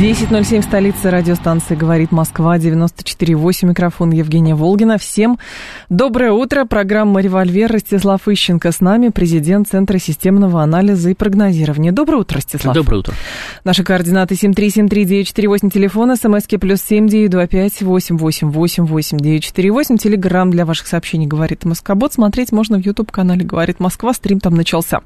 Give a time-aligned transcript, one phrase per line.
[0.00, 4.96] 10.07 столица радиостанции «Говорит Москва», 94.8, микрофон Евгения Волгина.
[4.96, 5.40] Всем
[5.88, 6.66] доброе утро.
[6.66, 11.90] Программа «Револьвер» Ростислав Ищенко с нами, президент Центра системного анализа и прогнозирования.
[11.90, 12.76] Доброе утро, Ростислав.
[12.76, 13.12] Доброе утро.
[13.64, 22.12] Наши координаты 7373948, телефон, смски плюс 7925 888 Телеграмм для ваших сообщений «Говорит Москобот».
[22.12, 24.14] Смотреть можно в YouTube-канале «Говорит Москва».
[24.14, 25.00] Стрим там начался.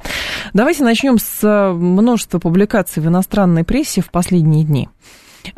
[0.53, 4.82] Давайте начнем с множества публикаций в иностранной прессе в последние дни.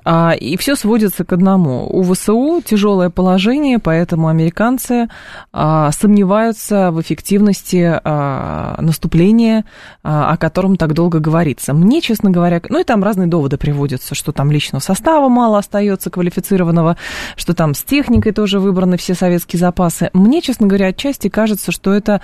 [0.05, 1.87] А, и все сводится к одному.
[1.88, 5.09] У ВСУ тяжелое положение, поэтому американцы
[5.52, 9.64] а, сомневаются в эффективности а, наступления,
[10.03, 11.72] о котором так долго говорится.
[11.72, 16.11] Мне, честно говоря, ну и там разные доводы приводятся, что там личного состава мало остается
[16.11, 16.97] квалифицированного,
[17.36, 20.11] что там с техникой тоже выбраны все советские запасы.
[20.12, 22.20] Мне, честно говоря, отчасти кажется, что это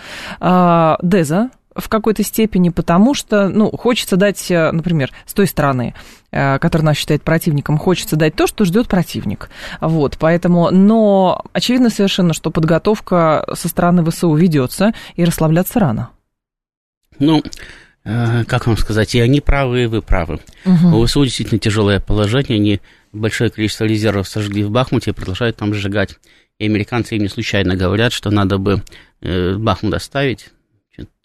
[1.02, 5.94] Деза, в какой-то степени, потому что, ну, хочется дать, э, например, с той стороны,
[6.30, 9.50] э, которая нас считает противником, хочется дать то, что ждет противник.
[9.80, 16.10] Вот, поэтому, но очевидно совершенно, что подготовка со стороны ВСУ ведется, и расслабляться рано.
[17.18, 17.42] Ну,
[18.04, 20.40] э, как вам сказать, и они правы, и вы правы.
[20.64, 20.96] Угу.
[20.96, 22.80] У ВСУ действительно тяжелое положение, они
[23.12, 26.16] большое количество резервов сожгли в Бахмуте и продолжают там сжигать.
[26.58, 28.82] И американцы им не случайно говорят, что надо бы
[29.22, 30.50] Бахмут оставить,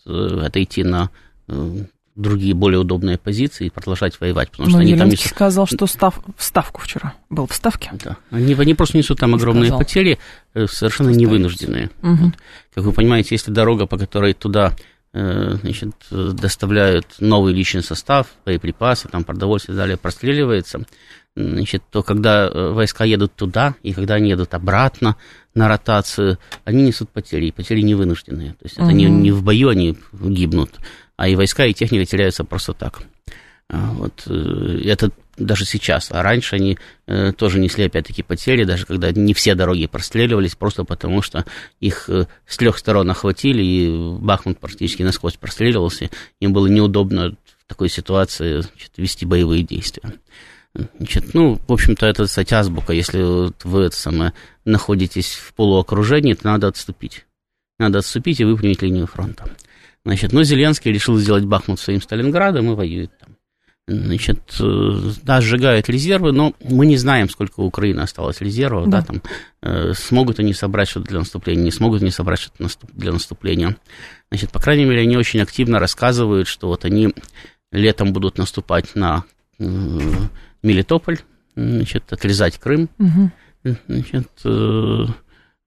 [0.05, 1.09] отойти на
[1.47, 1.83] э,
[2.15, 5.31] другие более удобные позиции и продолжать воевать, потому что Но они там несут...
[5.31, 6.19] сказал, что став...
[6.37, 7.91] в ставку вчера был в ставке.
[8.03, 8.17] Да.
[8.29, 9.79] Они, они просто несут там огромные сказал.
[9.79, 10.19] потери,
[10.53, 11.27] э, совершенно Оставить.
[11.27, 11.89] невынужденные.
[12.01, 12.15] Угу.
[12.15, 12.33] Вот.
[12.73, 14.73] Как вы понимаете, если дорога, по которой туда
[15.17, 20.81] значит, доставляют новый личный состав, боеприпасы, там продовольствие и далее простреливается,
[21.35, 25.15] значит, то когда войска едут туда, и когда они едут обратно,
[25.55, 28.51] на ротацию, они несут потери, потери невынужденные.
[28.51, 28.85] То есть угу.
[28.85, 30.71] это не, не в бою они гибнут,
[31.15, 33.01] а и войска, и техника теряются просто так.
[33.69, 36.11] А, вот э, это даже сейчас.
[36.11, 40.83] А раньше они э, тоже несли, опять-таки, потери, даже когда не все дороги простреливались, просто
[40.83, 41.45] потому что
[41.79, 46.09] их э, с трех сторон охватили, и Бахмут практически насквозь простреливался.
[46.41, 50.13] Им было неудобно в такой ситуации значит, вести боевые действия.
[50.97, 52.93] Значит, ну, в общем-то, это, кстати, азбука.
[52.93, 53.21] Если
[53.67, 54.33] вы это самое,
[54.65, 57.25] находитесь в полуокружении, то надо отступить.
[57.79, 59.49] Надо отступить и выпрямить линию фронта.
[60.03, 63.35] Значит, но Зеленский решил сделать Бахмут своим Сталинградом и воюет там.
[63.87, 69.01] Значит, э, да, сжигают резервы, но мы не знаем, сколько у Украины осталось резервов, да,
[69.01, 69.21] да там,
[69.61, 73.77] э, смогут они собрать что-то для наступления, не смогут они собрать что-то для наступления.
[74.31, 77.13] Значит, по крайней мере, они очень активно рассказывают, что вот они
[77.71, 79.23] летом будут наступать на
[79.59, 79.65] э,
[80.65, 81.19] Мелитополь,
[81.55, 83.31] значит, отрезать Крым, угу.
[83.87, 85.05] значит, э,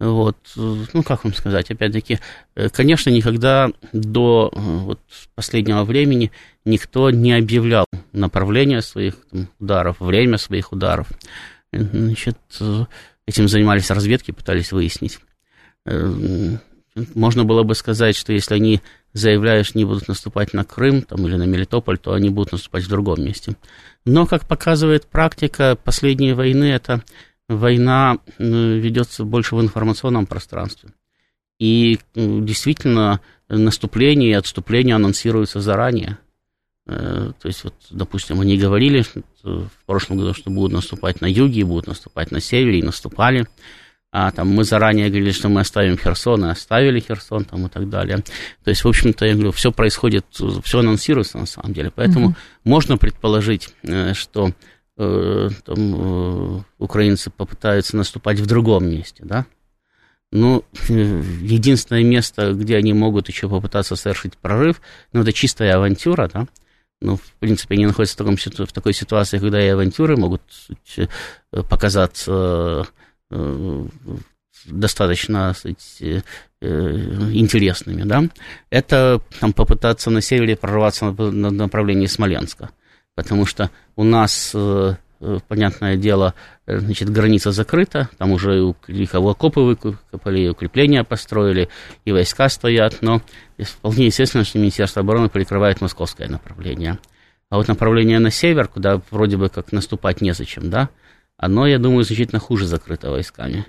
[0.00, 2.18] вот, ну, как вам сказать, опять-таки,
[2.56, 5.00] э, конечно, никогда до э, вот,
[5.34, 6.32] последнего времени
[6.64, 11.08] никто не объявлял направление своих там, ударов, время своих ударов.
[11.72, 12.38] Значит,
[13.26, 15.20] этим занимались разведки, пытались выяснить.
[17.14, 18.80] Можно было бы сказать, что если они
[19.12, 22.84] заявляют, что не будут наступать на Крым там, или на Мелитополь, то они будут наступать
[22.84, 23.56] в другом месте.
[24.04, 27.02] Но, как показывает практика, последние войны это
[27.48, 30.90] война ведется больше в информационном пространстве.
[31.58, 36.18] И действительно наступление и отступление анонсируются заранее.
[36.86, 39.04] Э, то есть, вот, допустим, они говорили
[39.42, 43.46] в прошлом году, что будут наступать на юге, будут наступать на севере, и наступали
[44.10, 47.90] а там мы заранее говорили, что мы оставим Херсон, и оставили Херсон там и так
[47.90, 48.18] далее.
[48.64, 50.24] То есть, в общем-то, я говорю, все происходит,
[50.64, 51.92] все анонсируется на самом деле.
[51.94, 52.36] Поэтому угу.
[52.64, 54.52] можно предположить, э, что
[54.96, 59.44] э, там, э, украинцы попытаются наступать в другом месте, да.
[60.30, 64.80] Ну, единственное место, где они могут еще попытаться совершить прорыв,
[65.12, 66.46] ну, это чистая авантюра, да.
[67.00, 70.42] Ну, в принципе, они находятся в, таком, в такой ситуации, когда и авантюры могут
[71.68, 72.97] показаться Э,
[74.66, 76.20] достаточно сказать, э,
[77.32, 78.24] интересными, да,
[78.70, 82.70] это там, попытаться на севере прорваться на направлении Смоленска,
[83.14, 84.94] потому что у нас, э,
[85.48, 86.34] понятное дело,
[86.66, 91.68] значит, граница закрыта, там уже и кого окопы выкопали, укрепления построили,
[92.04, 93.22] и войска стоят, но
[93.58, 96.98] вполне естественно, что Министерство обороны прикрывает московское направление.
[97.50, 100.90] А вот направление на север, куда вроде бы как наступать незачем, да,
[101.38, 103.64] оно, я думаю, значительно хуже закрыто войсками.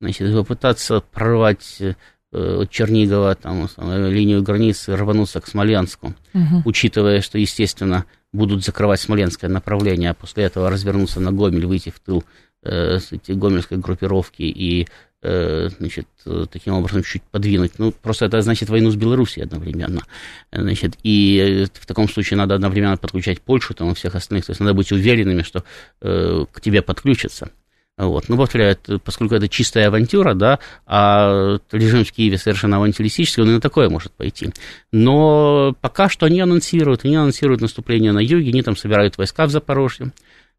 [0.00, 1.82] Значит, попытаться прорвать
[2.30, 6.62] от Чернигова, там, линию границы, рвануться к Смоленску, угу.
[6.64, 11.98] учитывая, что, естественно, будут закрывать Смоленское направление, а после этого развернуться на Гомель, выйти в
[12.00, 12.24] тыл
[12.62, 12.98] э,
[13.28, 14.86] гомельской группировки и э,
[15.20, 16.06] значит,
[16.50, 17.78] таким образом чуть подвинуть.
[17.78, 20.02] Ну, просто это значит войну с Белоруссией одновременно.
[20.52, 24.46] Значит, и в таком случае надо одновременно подключать Польшу там, и всех остальных.
[24.46, 25.64] То есть надо быть уверенными, что
[26.00, 27.50] э, к тебе подключатся.
[27.96, 28.28] Вот.
[28.28, 33.54] Ну, повторяю, поскольку это чистая авантюра, да, а режим в Киеве совершенно авантюристический, он и
[33.54, 34.50] на такое может пойти.
[34.92, 39.50] Но пока что они анонсируют, они анонсируют наступление на юге, они там собирают войска в
[39.50, 40.12] Запорожье,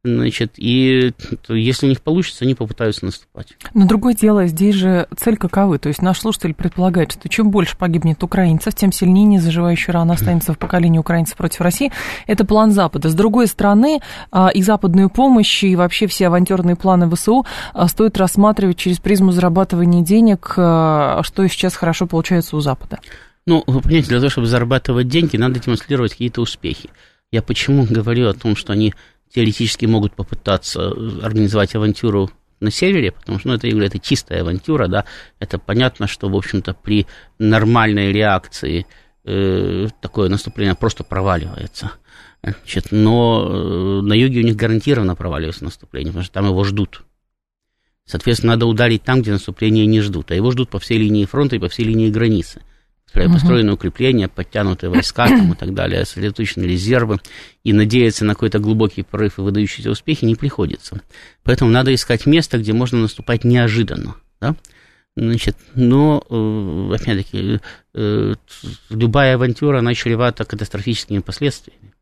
[0.05, 1.11] Значит, и
[1.49, 3.57] если у них получится, они попытаются наступать.
[3.73, 5.77] Но другое дело, здесь же цель каковы.
[5.77, 10.53] То есть наш слушатель предполагает, что чем больше погибнет украинцев, тем сильнее незаживающая рана останется
[10.53, 11.91] в поколении украинцев против России.
[12.27, 13.09] Это план Запада.
[13.09, 13.99] С другой стороны,
[14.31, 19.33] а, и западную помощь, и вообще все авантюрные планы ВСУ а, стоит рассматривать через призму
[19.33, 22.99] зарабатывания денег, а, что сейчас хорошо получается у Запада.
[23.45, 26.89] Ну, вы понимаете, для того, чтобы зарабатывать деньги, надо демонстрировать какие-то успехи.
[27.31, 28.93] Я почему говорю о том, что они
[29.33, 32.29] теоретически могут попытаться организовать авантюру
[32.59, 35.05] на севере, потому что ну, это, я говорю, это чистая авантюра, да,
[35.39, 38.85] это понятно, что, в общем-то, при нормальной реакции
[39.23, 41.91] э, такое наступление просто проваливается.
[42.43, 47.03] Значит, но э, на юге у них гарантированно проваливается наступление, потому что там его ждут.
[48.05, 51.55] Соответственно, надо ударить там, где наступления не ждут, а его ждут по всей линии фронта
[51.55, 52.61] и по всей линии границы
[53.13, 57.19] построены укрепления, подтянутые войска там, и так далее, сосредоточены резервы,
[57.63, 61.01] и надеяться на какой-то глубокий прорыв и выдающиеся успехи не приходится.
[61.43, 64.15] Поэтому надо искать место, где можно наступать неожиданно.
[64.39, 64.55] Да?
[65.15, 67.59] Значит, но, э, опять-таки,
[67.93, 68.35] э,
[68.89, 71.93] любая авантюра, она чревата катастрофическими последствиями.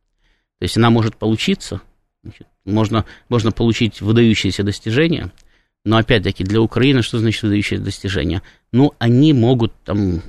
[0.59, 1.81] То есть она может получиться,
[2.23, 5.31] значит, можно, можно получить выдающиеся достижения–
[5.85, 8.41] но опять-таки для Украины что значит выдающее достижение?
[8.71, 10.21] Ну, они могут там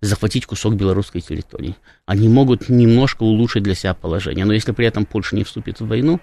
[0.00, 1.76] захватить кусок белорусской территории.
[2.04, 4.44] Они могут немножко улучшить для себя положение.
[4.44, 6.20] Но если при этом Польша не вступит в войну,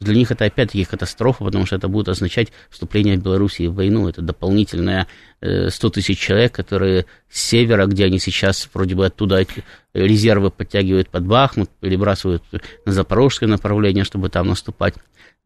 [0.00, 4.08] для них это опять-таки катастрофа, потому что это будет означать вступление Белоруссии в войну.
[4.08, 5.06] Это дополнительное
[5.40, 9.46] 100 тысяч человек, которые с севера, где они сейчас вроде бы оттуда
[9.94, 12.42] резервы подтягивают под Бахмут, перебрасывают
[12.84, 14.94] на запорожское направление, чтобы там наступать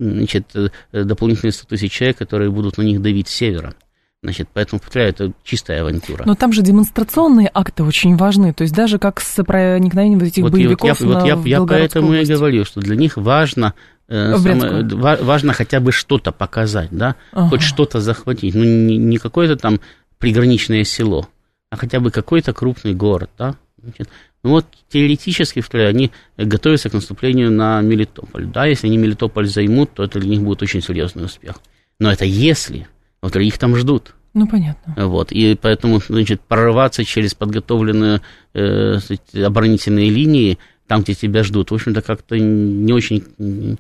[0.00, 3.74] значит, э, дополнительные 100 тысяч человек, которые будут на них давить с севера.
[4.22, 6.24] Значит, поэтому, повторяю, это чистая авантюра.
[6.26, 10.42] Но там же демонстрационные акты очень важны, то есть даже как с проникновением вот этих
[10.42, 12.30] вот боевиков вот я, на, вот я, я поэтому область.
[12.30, 14.84] и говорю, что для них важно, э, самое,
[15.22, 17.48] важно хотя бы что-то показать, да, ага.
[17.48, 18.54] хоть что-то захватить.
[18.54, 19.80] Ну, не, не какое-то там
[20.18, 21.28] приграничное село,
[21.70, 23.54] а хотя бы какой-то крупный город, да.
[23.82, 24.08] Значит,
[24.42, 28.46] ну вот теоретически, повторяю, они готовятся к наступлению на Мелитополь.
[28.46, 31.56] Да, если они Мелитополь займут, то это для них будет очень серьезный успех.
[31.98, 32.88] Но это если,
[33.22, 34.14] вот их там ждут.
[34.34, 35.06] Ну, понятно.
[35.06, 38.20] Вот, и поэтому, значит, прорываться через подготовленные
[38.54, 38.98] э,
[39.34, 43.74] оборонительные линии, там, где тебя ждут, в общем-то, как-то не очень Э,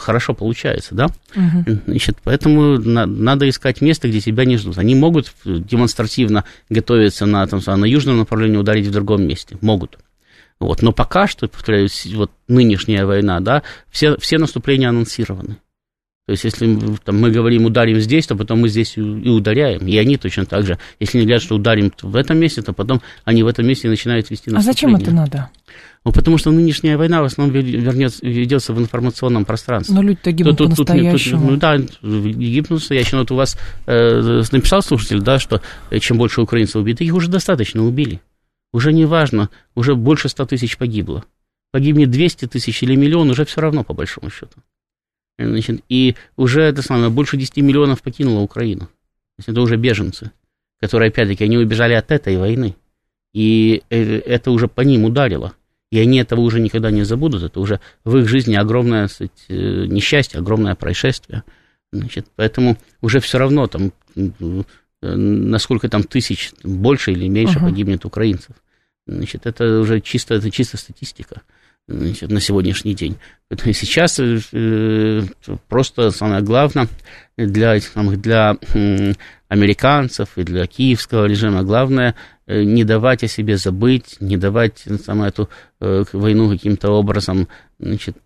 [0.00, 1.06] хорошо получается, да?
[1.34, 1.80] Угу.
[1.86, 4.78] Значит, поэтому на, надо искать место, где тебя не ждут.
[4.78, 9.56] Они могут демонстративно готовиться на, там, на южном направлении, ударить в другом месте.
[9.60, 9.98] Могут.
[10.60, 10.82] Вот.
[10.82, 15.58] Но пока что, повторяюсь, вот нынешняя война, да, все, все наступления анонсированы.
[16.26, 19.86] То есть, если там, мы говорим, ударим здесь, то потом мы здесь и ударяем.
[19.86, 20.78] И они точно так же.
[21.00, 24.28] Если они говорят, что ударим в этом месте, то потом они в этом месте начинают
[24.28, 24.70] вести наступление.
[24.70, 25.50] А зачем это надо?
[26.08, 29.94] Ну, потому что нынешняя война в основном вернется, ведется в информационном пространстве.
[29.94, 31.40] Но люди-то гибнут тут, по-настоящему.
[31.40, 33.20] Тут, ну, да, гибнут по-настоящему.
[33.20, 35.60] Вот у вас э, написал слушатель, да, что
[36.00, 38.22] чем больше украинцев убито, их уже достаточно убили.
[38.72, 41.26] Уже не важно, уже больше 100 тысяч погибло.
[41.72, 44.62] Погибнет 200 тысяч или миллион, уже все равно, по большому счету.
[45.38, 48.86] Значит, и уже это самое, больше 10 миллионов покинуло Украину.
[48.86, 50.30] То есть это уже беженцы,
[50.80, 52.76] которые, опять-таки, они убежали от этой войны.
[53.34, 55.52] И э, это уже по ним ударило.
[55.90, 57.42] И они этого уже никогда не забудут.
[57.42, 61.44] Это уже в их жизни огромное сказать, несчастье, огромное происшествие.
[61.92, 64.62] Значит, поэтому уже все равно там, э,
[65.00, 67.70] насколько там тысяч, больше или меньше uh-huh.
[67.70, 68.56] погибнет украинцев.
[69.06, 71.40] Значит, это уже чисто, это чисто статистика
[71.88, 73.16] значит, на сегодняшний день.
[73.72, 75.22] Сейчас э,
[75.68, 76.88] просто самое главное
[77.36, 78.56] для, для
[79.48, 82.14] американцев и для киевского режима, главное
[82.46, 85.48] э, не давать о себе забыть, не давать саму эту
[85.80, 88.16] э, войну каким-то образом значит,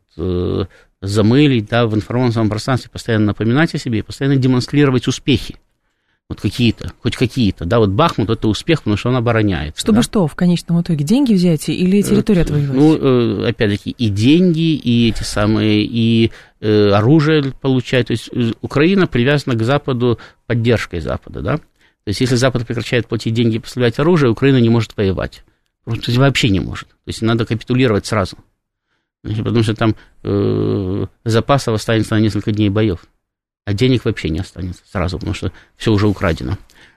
[1.01, 5.57] замылить да, в информационном пространстве, постоянно напоминать о себе и постоянно демонстрировать успехи
[6.29, 9.77] вот какие-то, хоть какие-то, да, вот Бахмут это успех, потому что он обороняет.
[9.77, 10.03] Чтобы да?
[10.03, 12.75] что, в конечном итоге, деньги взять или э, территорию отвоевать?
[12.75, 18.31] Ну, э, опять-таки, и деньги, и эти самые, и э, оружие получать, то есть
[18.63, 21.63] Украина привязана к Западу поддержкой Запада, да, То
[22.07, 25.45] есть, если Запад прекращает платить деньги и поставлять оружие, Украина не может воевать.
[25.85, 26.89] То есть, вообще не может.
[26.89, 28.39] То есть, надо капитулировать сразу.
[29.23, 33.07] Потому что там э, запасов останется на несколько дней боев.
[33.65, 36.57] А денег вообще не останется сразу, потому что все уже украдено.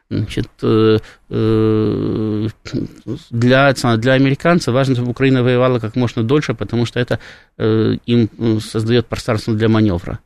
[0.09, 2.47] Значит, э, э,
[3.31, 7.19] для, для американцев важно, чтобы Украина воевала как можно дольше, потому что это
[7.57, 10.19] э, им создает пространство для маневра.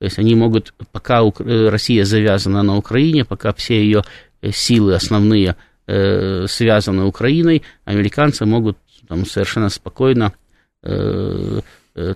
[0.00, 4.04] То есть они могут, пока Россия завязана на Украине, пока все ее
[4.52, 8.78] силы основные связаны Украиной, американцы могут
[9.08, 10.34] там, совершенно спокойно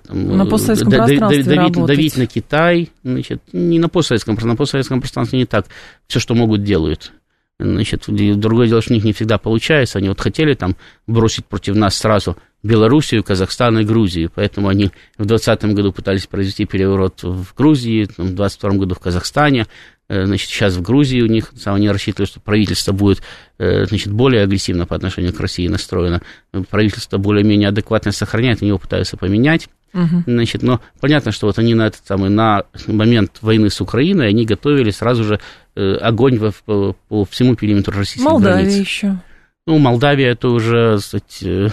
[0.06, 5.00] там, на постсоветском да, пространстве давить, давить на Китай, значит, не на постсоветском, на постсоветском
[5.00, 5.66] пространстве не так,
[6.06, 7.12] все, что могут, делают.
[7.58, 9.98] Значит, другое дело, что у них не всегда получается.
[9.98, 14.31] Они вот хотели там бросить против нас сразу Белоруссию, Казахстан и Грузию.
[14.35, 14.87] Поэтому они
[15.19, 19.66] в 2020 году пытались произвести переворот в Грузии, в 2022 году в Казахстане.
[20.09, 23.23] Э, значит, сейчас в Грузии у них, они рассчитывали, что правительство будет
[23.59, 26.23] э, значит, более агрессивно по отношению к России настроено.
[26.71, 29.69] Правительство более-менее адекватно сохраняет, они его пытаются поменять.
[29.95, 30.25] Угу.
[30.26, 34.47] Значит, но понятно, что вот они на этот самый на момент войны с Украиной они
[34.47, 35.40] готовили сразу же
[35.75, 38.81] э, огонь по, по всему периметру российской Молдавия границы.
[38.81, 39.19] еще.
[39.66, 41.71] Ну, Молдавия это уже, кстати,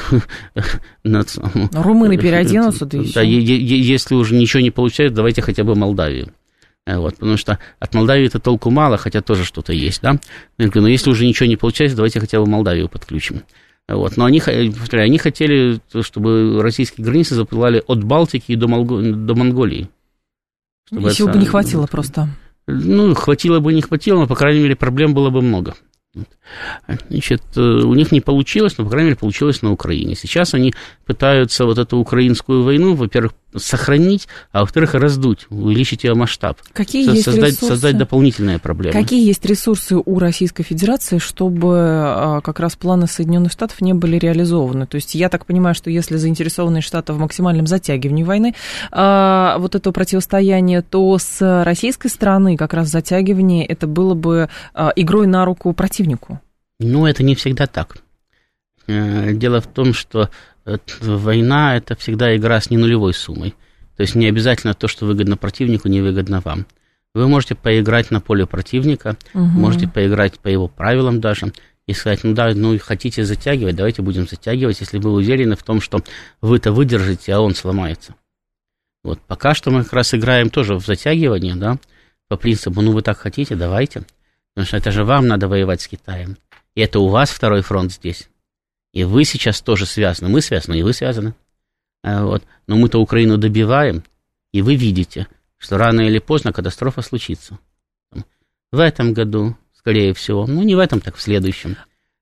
[0.54, 1.24] э,
[1.74, 3.14] Румыны переоденутся, да еще.
[3.14, 6.32] Да, если уже ничего не получается, давайте хотя бы Молдавию.
[6.86, 10.20] Э, вот, потому что от Молдавии это толку мало, хотя тоже что-то есть, да.
[10.58, 13.42] Но если уже ничего не получается, давайте хотя бы Молдавию подключим.
[13.88, 14.18] Вот.
[14.18, 19.90] Но они, повторяю, они хотели, чтобы российские границы заплывали от Балтики до, Монго, до Монголии.
[20.88, 22.30] Чтобы Если это, бы не хватило просто.
[22.68, 25.76] Ну, хватило бы, не хватило, но, по крайней мере, проблем было бы много.
[27.10, 30.16] Значит, э, у них не получилось, но, по крайней мере, получилось на Украине.
[30.16, 30.74] Сейчас они
[31.06, 36.58] пытаются вот эту украинскую войну, во-первых, сохранить, а во-вторых, раздуть, увеличить ее масштаб.
[36.74, 37.68] Какие создать, есть ресурсы?
[37.68, 38.94] создать дополнительные проблемы.
[38.94, 44.18] Какие есть ресурсы у Российской Федерации, чтобы а, как раз планы Соединенных Штатов не были
[44.18, 44.86] реализованы?
[44.86, 48.56] То есть я так понимаю, что если заинтересованные Штаты в максимальном затягивании войны,
[48.92, 54.94] а, вот это противостояние, то с российской стороны как раз затягивание это было бы а,
[54.96, 56.40] игрой на руку противнику.
[56.80, 57.98] Ну, это не всегда так.
[58.90, 60.30] Э, дело в том, что
[61.02, 63.56] война– это всегда игра с ненулевой суммой.
[63.98, 66.66] То есть не обязательно то, что выгодно противнику, не выгодно вам.
[67.14, 69.44] Вы можете поиграть на поле противника, угу.
[69.44, 71.52] можете поиграть по его правилам даже,
[71.88, 75.82] и сказать, ну да, ну хотите затягивать, давайте будем затягивать, если вы уверены в том,
[75.82, 76.04] что
[76.40, 78.14] вы-то выдержите, а он сломается.
[79.04, 81.80] Вот пока что мы как раз играем тоже в затягивание, да,
[82.28, 84.04] по принципу, ну вы так хотите, давайте.
[84.54, 86.38] Потому что это же вам надо воевать с Китаем.
[86.76, 88.29] И это у вас второй фронт здесь.
[88.94, 90.30] И вы сейчас тоже связаны.
[90.30, 91.36] Мы связаны, и вы связаны.
[92.04, 92.44] А, вот.
[92.68, 94.04] Но мы-то Украину добиваем,
[94.52, 95.28] и вы видите,
[95.58, 97.60] что рано или поздно катастрофа случится.
[98.72, 100.46] В этом году, скорее всего.
[100.48, 101.76] Ну, не в этом, так в следующем.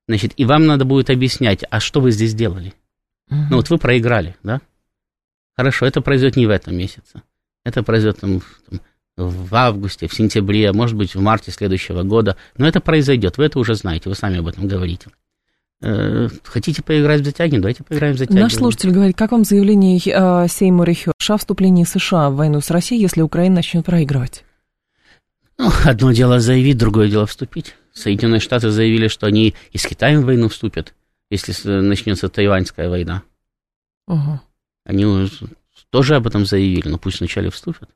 [0.08, 2.74] Значит, и вам надо будет объяснять, а что вы здесь делали?
[3.30, 3.40] Угу.
[3.50, 4.62] Ну, вот вы проиграли, да?
[5.56, 7.22] Хорошо, это произойдет не в этом месяце.
[7.66, 8.80] Это произойдет там, там,
[9.18, 12.38] в августе, в сентябре, может быть, в марте следующего года.
[12.58, 15.10] Но это произойдет, вы это уже знаете, вы сами об этом говорите.
[15.82, 17.62] Э, хотите поиграть в затягивание?
[17.62, 18.44] Давайте поиграем в затягивание.
[18.44, 22.72] Наш слушатель говорит, как вам заявление э, Сеймура Хёрша о вступлении США в войну с
[22.72, 24.44] Россией, если Украина начнет проигрывать?
[25.60, 27.76] Ну, одно дело заявить, другое дело вступить.
[27.94, 30.94] Соединенные Штаты заявили, что они и с Китаем в войну вступят,
[31.30, 33.24] если начнется тайваньская война.
[34.08, 34.40] Угу.
[34.86, 35.30] Они
[35.90, 37.90] тоже об этом заявили, но пусть вначале вступят.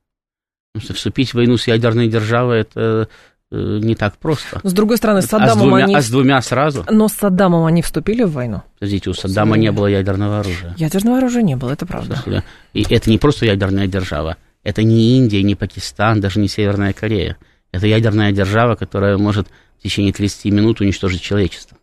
[0.74, 3.10] Потому что вступить в войну с ядерной державой это
[3.52, 4.62] не так просто.
[4.64, 5.96] С другой стороны, с Саддамом а с двумя, они...
[5.96, 6.86] А с двумя сразу?
[6.90, 8.62] Но с Саддамом они вступили в войну?
[8.80, 10.74] Подождите, у Саддама не было ядерного оружия.
[10.78, 12.44] Ядерного оружия не было, это правда.
[12.74, 14.38] И это не просто ядерная держава.
[14.64, 17.38] Это не Индия, не Пакистан, даже не Северная Корея.
[17.72, 19.48] Это ядерная держава, которая может
[19.80, 21.78] в течение 30 минут уничтожить человечество.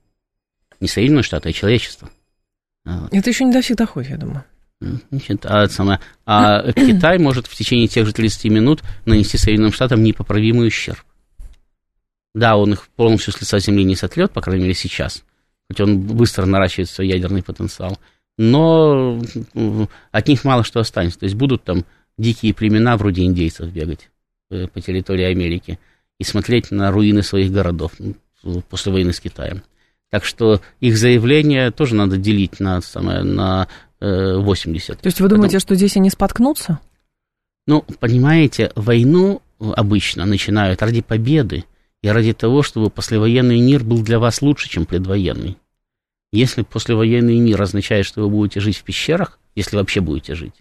[0.81, 2.09] Не Соединенные Штаты, а человечество.
[3.11, 4.45] Это еще не до всех доходит, я думаю.
[5.11, 10.05] Значит, а, самое, а Китай может в течение тех же 30 минут нанести Соединенным Штатам
[10.05, 10.99] непоправимый ущерб.
[12.35, 15.25] Да, он их полностью с лица Земли не сотрет, по крайней мере, сейчас,
[15.69, 17.99] хоть он быстро наращивает свой ядерный потенциал,
[18.37, 19.21] но
[20.13, 21.19] от них мало что останется.
[21.19, 21.85] То есть будут там
[22.17, 24.11] дикие племена вроде индейцев бегать
[24.51, 25.79] э, по территории Америки
[26.19, 27.93] и смотреть на руины своих городов
[28.69, 29.63] после войны с Китаем.
[30.11, 33.69] Так что их заявление тоже надо делить на, самое, на
[34.01, 35.01] 80.
[35.01, 35.61] То есть вы думаете, Потом...
[35.61, 36.79] что здесь они споткнутся?
[37.67, 41.65] Ну, понимаете, войну обычно начинают ради победы,
[42.03, 45.57] и ради того, чтобы послевоенный мир был для вас лучше, чем предвоенный.
[46.33, 50.55] Если послевоенный мир означает, что вы будете жить в пещерах, если вообще будете жить,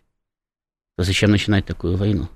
[0.98, 2.30] то зачем начинать такую войну?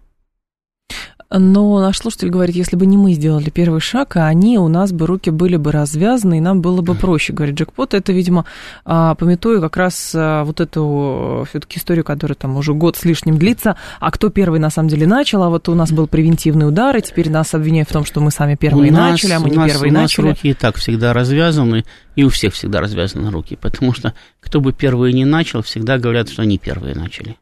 [1.30, 4.92] Но наш слушатель говорит, если бы не мы сделали первый шаг, а они, у нас
[4.92, 7.94] бы руки были бы развязаны, и нам было бы проще, говорит Джекпот.
[7.94, 8.46] Это, видимо,
[8.86, 13.38] а, пометуя как раз а, вот эту все-таки историю, которая там уже год с лишним
[13.38, 16.96] длится, а кто первый на самом деле начал, а вот у нас был превентивный удар,
[16.98, 19.58] и теперь нас обвиняют в том, что мы сами первые у начали, а мы не
[19.58, 20.30] нас, первые у нас начали.
[20.30, 21.86] руки и так всегда развязаны,
[22.16, 26.30] и у всех всегда развязаны руки, потому что кто бы первый не начал, всегда говорят,
[26.30, 27.38] что они первые начали.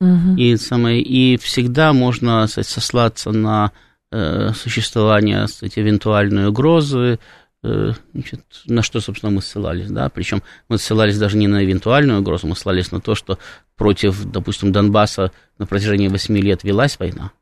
[0.00, 0.36] Угу.
[0.36, 3.72] И, самое, и всегда можно сказать, сослаться на
[4.10, 7.18] э, существование сказать, эвентуальной угрозы,
[7.62, 12.20] э, значит, на что, собственно, мы ссылались, да, причем мы ссылались даже не на эвентуальную
[12.20, 13.38] угрозу, мы ссылались на то, что
[13.76, 17.32] против, допустим, Донбасса на протяжении восьми лет велась война.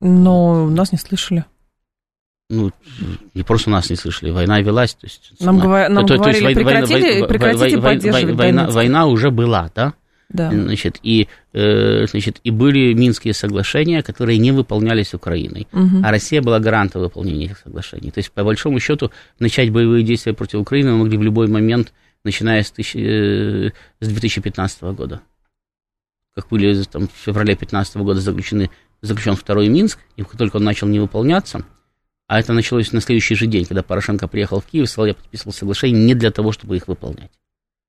[0.00, 1.44] Но нас не слышали.
[2.50, 2.72] Ну,
[3.32, 4.94] не просто нас не слышали, война велась.
[4.94, 5.88] То есть, нам, говор...
[5.88, 9.94] нам то, говорили, то есть, прекратили, война, прекратите война, поддерживать война, война уже была, да?
[10.34, 10.50] Да.
[10.50, 15.68] Значит, и, э, значит, и были Минские соглашения, которые не выполнялись Украиной.
[15.72, 16.02] Угу.
[16.02, 18.10] А Россия была гарантом выполнения этих соглашений.
[18.10, 21.92] То есть, по большому счету, начать боевые действия против Украины мы могли в любой момент,
[22.24, 25.20] начиная с, тысяч, э, с 2015 года.
[26.34, 28.70] Как были там, в феврале 2015 года заключены,
[29.02, 31.64] заключен второй Минск, и как только он начал не выполняться,
[32.26, 35.52] а это началось на следующий же день, когда Порошенко приехал в Киев, сказал, я подписывал
[35.52, 37.30] соглашение не для того, чтобы их выполнять.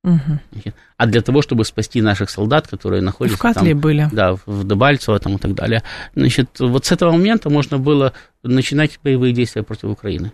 [0.05, 0.71] Угу.
[0.97, 4.07] А для того, чтобы спасти наших солдат, которые находятся в Катле там, были.
[4.11, 5.81] Да, в Дебальцево там и так далее.
[6.15, 10.31] Значит, вот с этого момента можно было начинать боевые действия против Украины.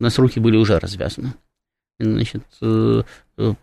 [0.00, 1.34] У нас руки были уже развязаны.
[2.00, 3.02] Значит, э,
[3.38, 3.54] э,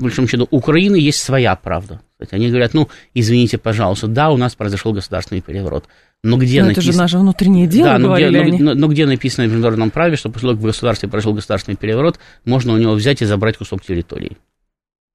[0.00, 2.00] в большом счету, у Украины есть своя правда.
[2.30, 5.86] Они говорят, ну, извините, пожалуйста, да, у нас произошел государственный переворот.
[6.22, 6.82] Но где но написано...
[6.82, 9.90] это же наше внутреннее дело, да, но где, но, но, но где написано в международном
[9.90, 13.24] праве, что после того, как в государстве произошел государственный переворот, можно у него взять и
[13.24, 14.36] забрать кусок территории?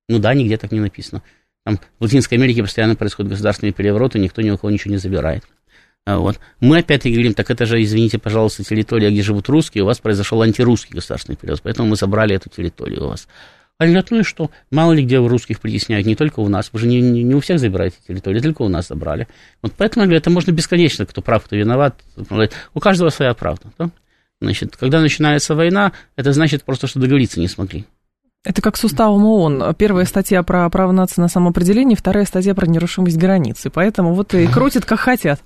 [0.08, 1.22] Ну да, нигде так не написано.
[1.64, 5.44] Там в Латинской Америке постоянно происходят государственные перевороты, никто ни у кого ничего не забирает.
[6.06, 6.40] А вот.
[6.60, 10.42] Мы опять-таки говорим, так это же, извините, пожалуйста, территория, где живут русские, у вас произошел
[10.44, 13.28] антирусский государственный переворот, поэтому мы забрали эту территорию у вас.
[13.80, 14.52] Ну и что?
[14.72, 16.70] Мало ли где русских притесняют, не только у нас.
[16.72, 19.28] Вы же не, не, не у всех забираете территорию, только у нас забрали.
[19.62, 22.02] Вот поэтому, я говорю, это можно бесконечно, кто прав, кто виноват.
[22.74, 23.72] У каждого своя правда.
[23.78, 23.90] Да?
[24.40, 27.86] Значит, когда начинается война, это значит просто, что договориться не смогли.
[28.46, 29.76] Это как с уставом ООН.
[29.76, 33.70] Первая статья про право нации на самоопределение, вторая статья про нерушимость границы.
[33.70, 35.42] Поэтому вот и крутят, как хотят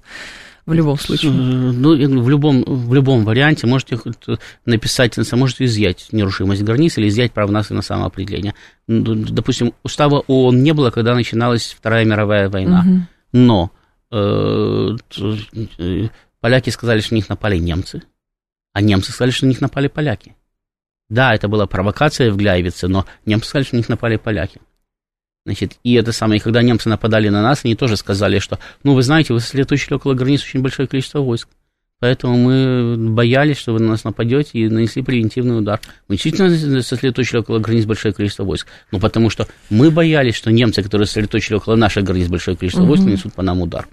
[0.70, 1.32] в любом случае?
[1.32, 4.00] Ну, в любом, в любом варианте можете
[4.66, 8.54] написать, можете изъять нерушимость границ или изъять право нас на самоопределение.
[8.88, 12.86] Допустим, устава ООН не было, когда начиналась Вторая мировая война.
[12.88, 13.02] Угу.
[13.34, 13.72] Но
[14.12, 14.96] э,
[16.40, 18.04] поляки сказали, что на них напали немцы,
[18.74, 20.36] а немцы сказали, что на них напали поляки.
[21.10, 24.62] Да, это была провокация в Гляйвице, но немцы сказали, что на них напали поляки.
[25.46, 28.94] Значит, и это самое, и когда немцы нападали на нас, они тоже сказали, что, ну,
[28.94, 31.48] вы знаете, вы сосредоточили около границ очень большое количество войск.
[32.00, 35.82] Поэтому мы боялись, что вы на нас нападете и нанесли превентивный удар.
[36.08, 38.68] Мы действительно сосредоточили около границ большое количество войск.
[38.92, 42.92] Но потому что мы боялись, что немцы, которые сосредоточили около наших границ большое количество угу.
[42.92, 43.86] войск, нанесут по нам удар.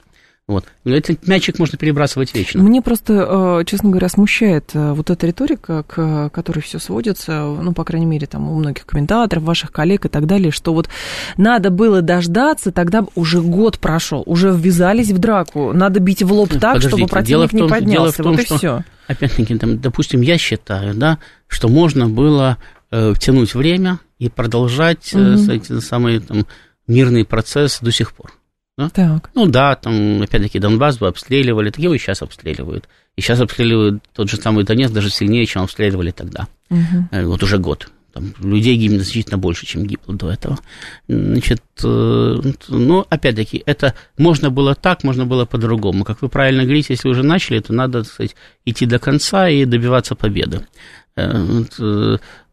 [0.48, 0.64] Вот.
[0.84, 2.62] Этот мячик можно перебрасывать вечно.
[2.62, 7.72] Мне просто, э, честно говоря, смущает э, вот эта риторика, к которой все сводится, ну,
[7.72, 10.88] по крайней мере, там у многих комментаторов, ваших коллег и так далее, что вот
[11.36, 16.50] надо было дождаться, тогда уже год прошел, уже ввязались в драку, надо бить в лоб
[16.50, 18.84] так, Подождите, чтобы противник том, не поднялся, дело в том, вот что, все.
[19.08, 22.58] Опять-таки, там, допустим, я считаю, да, что можно было
[22.92, 25.22] э, тянуть время и продолжать угу.
[25.22, 26.46] э, самый там,
[26.86, 28.32] мирный процесс до сих пор.
[28.76, 28.90] Да?
[28.90, 29.30] Так.
[29.34, 32.88] Ну да, там, опять-таки, Донбасс бы обстреливали, так его и сейчас обстреливают.
[33.16, 36.46] И сейчас обстреливают тот же самый Донецк даже сильнее, чем обстреливали тогда.
[36.68, 37.26] Угу.
[37.26, 37.88] Вот уже год.
[38.12, 40.58] Там людей гибнет значительно больше, чем гибло до этого.
[41.06, 46.04] Значит, э, ну, опять-таки, это можно было так, можно было по-другому.
[46.04, 49.66] Как вы правильно говорите, если уже начали, то надо, так сказать, идти до конца и
[49.66, 50.66] добиваться победы.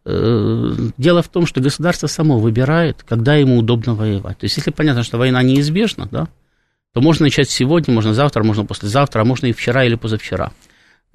[0.06, 4.38] Дело в том, что государство само выбирает, когда ему удобно воевать.
[4.40, 6.28] То есть, если понятно, что война неизбежна, да,
[6.94, 10.52] то можно начать сегодня, можно завтра, можно послезавтра, а можно и вчера или позавчера.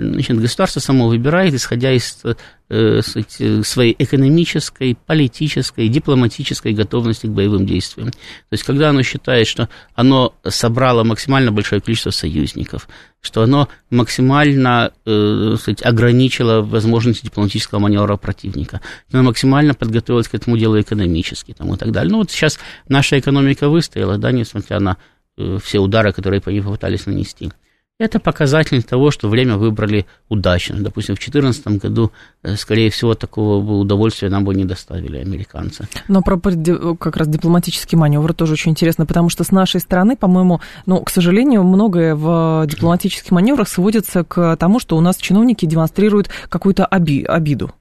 [0.00, 2.22] Значит, государство само выбирает, исходя из
[2.68, 8.12] э, своей экономической, политической, дипломатической готовности к боевым действиям.
[8.12, 12.88] То есть, когда оно считает, что оно собрало максимально большое количество союзников,
[13.20, 18.80] что оно максимально э, сказать, ограничило возможности дипломатического маневра противника,
[19.10, 22.12] оно максимально подготовилось к этому делу экономически там, и так далее.
[22.12, 24.96] Ну, вот сейчас наша экономика выстояла, да, несмотря на
[25.36, 27.50] э, все удары, которые по ней попытались нанести.
[27.98, 30.76] Это показатель того, что время выбрали удачно.
[30.78, 32.12] Допустим, в 2014 году,
[32.44, 35.88] э, скорее всего, такого удовольствия нам бы не доставили американцы.
[36.06, 40.60] Но про как раз дипломатический маневр тоже очень интересно, потому что с нашей стороны, по-моему,
[40.86, 46.30] ну, к сожалению, многое в дипломатических маневрах сводится к тому, что у нас чиновники демонстрируют
[46.48, 47.72] какую-то оби- обиду.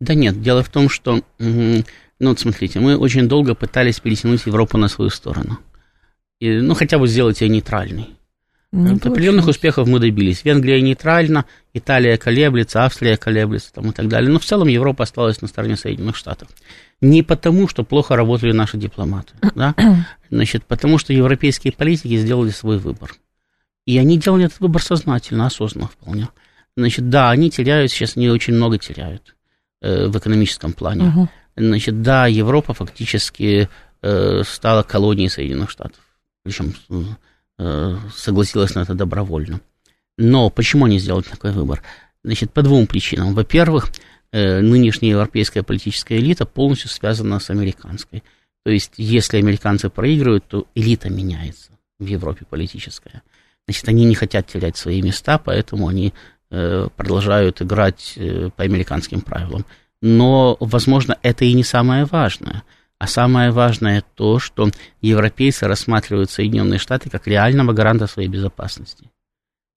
[0.00, 1.84] Да нет, дело в том, что, ну
[2.18, 5.58] вот смотрите, мы очень долго пытались перетянуть Европу на свою сторону.
[6.40, 8.08] И, ну, хотя бы сделать ее нейтральной.
[8.74, 10.44] Не Определенных успехов мы добились.
[10.44, 14.32] Венгрия нейтральна, Италия колеблется, Австрия колеблется там, и так далее.
[14.32, 16.48] Но в целом Европа осталась на стороне Соединенных Штатов.
[17.00, 19.74] Не потому, что плохо работали наши дипломаты, да?
[20.28, 23.14] Значит, потому что европейские политики сделали свой выбор.
[23.86, 26.28] И они делали этот выбор сознательно, осознанно вполне.
[26.76, 29.36] Значит, да, они теряют, сейчас они очень много теряют
[29.82, 31.04] э, в экономическом плане.
[31.04, 31.28] Угу.
[31.56, 33.68] Значит, да, Европа фактически
[34.02, 36.00] э, стала колонией Соединенных Штатов.
[36.42, 37.02] Причем Э,
[37.58, 39.60] согласилась на это добровольно.
[40.16, 41.82] Но почему они сделали такой выбор?
[42.22, 43.34] Значит, по двум причинам.
[43.34, 43.90] Во-первых,
[44.32, 48.22] э, нынешняя европейская политическая элита полностью связана с американской.
[48.64, 53.22] То есть, если американцы проигрывают, то элита меняется в Европе политическая.
[53.66, 56.14] Значит, они не хотят терять свои места, поэтому они
[56.50, 58.18] э, продолжают играть
[58.56, 59.66] по американским правилам.
[60.00, 62.62] Но, возможно, это и не самое важное–
[62.98, 69.10] а самое важное то, что европейцы рассматривают Соединенные Штаты как реального гаранта своей безопасности.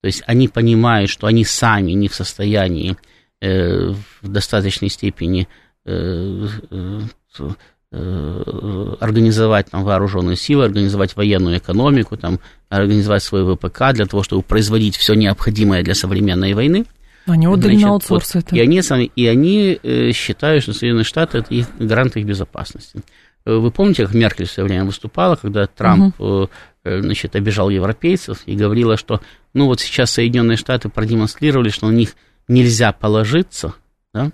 [0.00, 2.96] То есть они понимают, что они сами не в состоянии
[3.40, 5.48] э, в достаточной степени
[5.84, 7.00] э, э,
[7.40, 7.54] э
[9.00, 14.96] организовать там, вооруженные силы, организовать военную экономику, там, организовать свой ВПК для того, чтобы производить
[14.96, 16.84] все необходимое для современной войны.
[17.28, 18.56] Они отдали Значит, на аутсорс вот, это.
[18.56, 18.80] И они,
[19.16, 23.02] и они э, считают, что Соединенные Штаты– это их гарант их безопасности.
[23.44, 26.50] Э, вы помните, как Меркель все время выступала, когда Трамп угу.
[26.84, 29.20] значит, обижал европейцев и говорила, что
[29.54, 32.14] ну вот сейчас Соединенные Штаты продемонстрировали, что на них
[32.48, 33.74] нельзя положиться,
[34.12, 34.32] да,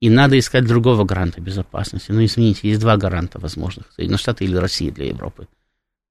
[0.00, 2.12] и надо искать другого гаранта безопасности.
[2.12, 5.48] Ну, извините, есть два гаранта возможных, Соединенные Штаты или Россия для Европы.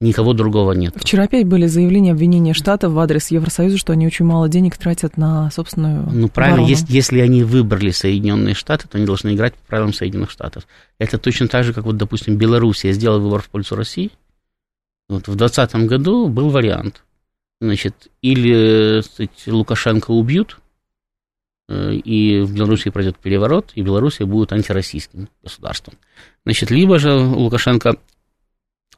[0.01, 0.93] Никого другого нет.
[0.97, 5.15] Вчера опять были заявления, обвинения Штатов в адрес Евросоюза, что они очень мало денег тратят
[5.15, 9.67] на собственную Ну, правильно, если, если они выбрали Соединенные Штаты, то они должны играть по
[9.67, 10.67] правилам Соединенных Штатов.
[10.99, 14.11] Это точно так же, как вот, допустим, Белоруссия сделала выбор в пользу России.
[15.07, 17.03] Вот в 2020 году был вариант.
[17.61, 20.59] Значит, или сказать, Лукашенко убьют,
[21.69, 25.95] э, и в Белоруссии пройдет переворот, и Белоруссия будет антироссийским государством.
[26.43, 27.95] Значит, либо же Лукашенко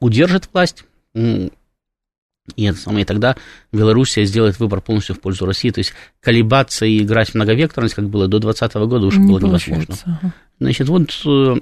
[0.00, 0.84] удержит власть,
[1.14, 3.36] и это самое, и тогда
[3.72, 5.70] Белоруссия сделает выбор полностью в пользу России.
[5.70, 9.38] То есть колебаться и играть в многовекторность, как было до 2020 года, уже Не было
[9.38, 10.32] невозможно.
[10.58, 11.56] Значит, вот э,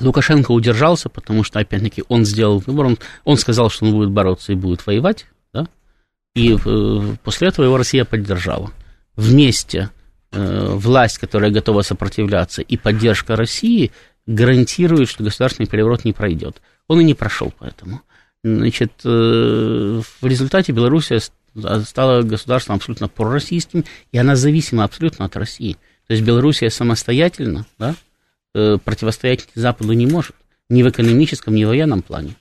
[0.00, 4.52] Лукашенко удержался, потому что, опять-таки, он сделал выбор, он, он сказал, что он будет бороться
[4.52, 5.68] и будет воевать, да?
[6.34, 8.72] и э, после этого его Россия поддержала.
[9.14, 9.90] Вместе
[10.32, 13.92] э, власть, которая готова сопротивляться, и поддержка России
[14.26, 16.60] гарантирует, что государственный переворот не пройдет.
[16.88, 18.02] Он и не прошел поэтому.
[18.46, 21.20] Значит, э, в результате Белоруссия
[21.84, 25.76] стала государством абсолютно пророссийским, и она зависима абсолютно от России.
[26.06, 27.96] То есть Белоруссия самостоятельно да,
[28.54, 30.36] э, противостоять Западу не может,
[30.68, 32.36] ни в экономическом, ни в военном плане.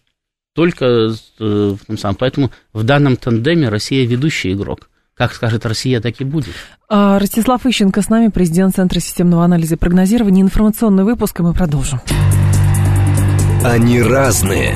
[0.54, 2.16] Только э, в том самом.
[2.18, 4.90] Поэтому в данном тандеме Россия ведущий игрок.
[5.16, 6.54] Как скажет Россия, так и будет.
[6.88, 10.44] А, Ростислав Ищенко с нами, президент Центра системного анализа и прогнозирования.
[10.44, 12.00] Информационный выпуск, и мы продолжим.
[13.64, 14.76] Они разные,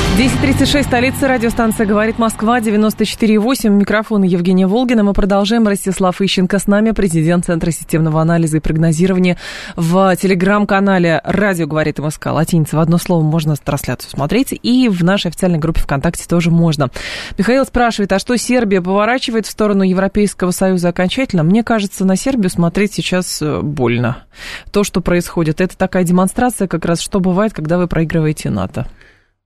[0.17, 5.03] 10.36, столица, радиостанция «Говорит Москва», 94.8, микрофон Евгения Волгина.
[5.03, 5.65] Мы продолжаем.
[5.65, 9.37] Ростислав Ищенко с нами, президент Центра системного анализа и прогнозирования
[9.77, 12.25] в телеграм-канале «Радио говорит МСК».
[12.25, 16.89] Латиница в одно слово можно трансляцию смотреть, и в нашей официальной группе ВКонтакте тоже можно.
[17.37, 21.43] Михаил спрашивает, а что Сербия поворачивает в сторону Европейского Союза окончательно?
[21.43, 24.25] Мне кажется, на Сербию смотреть сейчас э, больно.
[24.73, 28.87] То, что происходит, это такая демонстрация как раз, что бывает, когда вы проигрываете НАТО.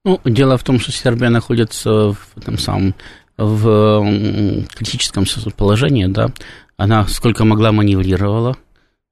[0.05, 2.93] Ну, дело в том, что Сербия находится в этом самом
[3.37, 5.25] в критическом
[5.57, 6.29] положении, да,
[6.77, 8.55] она сколько могла маневрировала,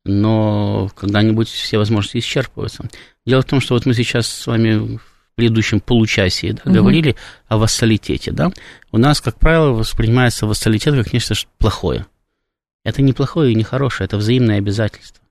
[0.05, 2.85] но когда-нибудь все возможности исчерпываются.
[3.25, 5.01] Дело в том, что вот мы сейчас с вами в
[5.35, 6.73] предыдущем получасе да, угу.
[6.79, 7.15] говорили
[7.47, 8.51] о вассалитете, да.
[8.91, 12.05] У нас, как правило, воспринимается вассалитет как нечто плохое.
[12.85, 15.23] Это не плохое и не хорошее, это взаимное обязательство.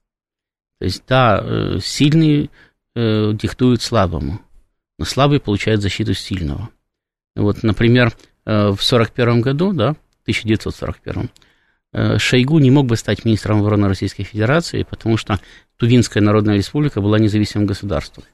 [0.81, 2.51] То есть, да, э, сильный
[2.97, 4.41] э, диктует слабому
[5.03, 6.71] слабый получает защиту сильного.
[7.35, 8.11] Вот, например,
[8.45, 9.91] в 1941 году, да,
[10.25, 11.31] 1941,
[12.19, 15.41] Шойгу не мог бы стать министром обороны Российской Федерации, потому что
[15.77, 18.25] Тувинская Народная Республика была независимым государством.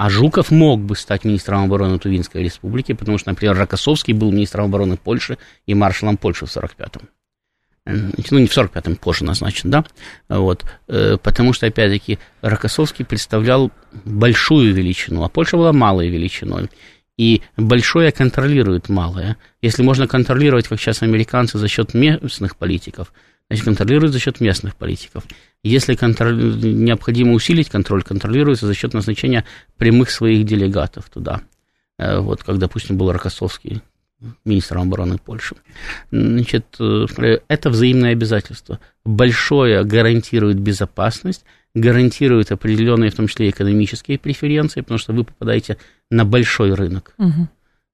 [0.00, 4.64] А Жуков мог бы стать министром обороны Тувинской республики, потому что, например, Рокоссовский был министром
[4.64, 7.08] обороны Польши и маршалом Польши в 45-м.
[7.84, 9.84] Ну, не в 45-м, позже назначен, да?
[10.30, 10.64] Вот.
[10.88, 13.70] Э, потому что, опять-таки, Рокоссовский представлял
[14.04, 16.68] большую величину, а Польша была малой величиной.
[17.16, 19.36] И большое контролирует малое.
[19.60, 23.12] Если можно контролировать, как сейчас американцы, за счет местных политиков,
[23.48, 25.24] значит, контролируют за счет местных политиков.
[25.62, 29.44] Если контроль, необходимо усилить контроль, контролируется за счет назначения
[29.76, 31.42] прямых своих делегатов туда.
[31.98, 33.82] Э, вот, как, допустим, был Рокоссовский
[34.44, 35.56] министром обороны Польши.
[36.10, 38.78] Значит, э, это взаимное обязательство.
[39.04, 41.44] Большое гарантирует безопасность,
[41.74, 45.78] гарантирует определенные, в том числе, экономические преференции, потому что вы попадаете
[46.10, 47.14] на большой рынок.
[47.18, 47.48] Угу.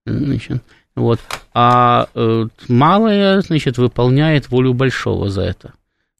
[0.07, 0.63] Значит,
[0.95, 1.21] вот.
[1.53, 5.75] А э, малое, значит, выполняет волю большого за это.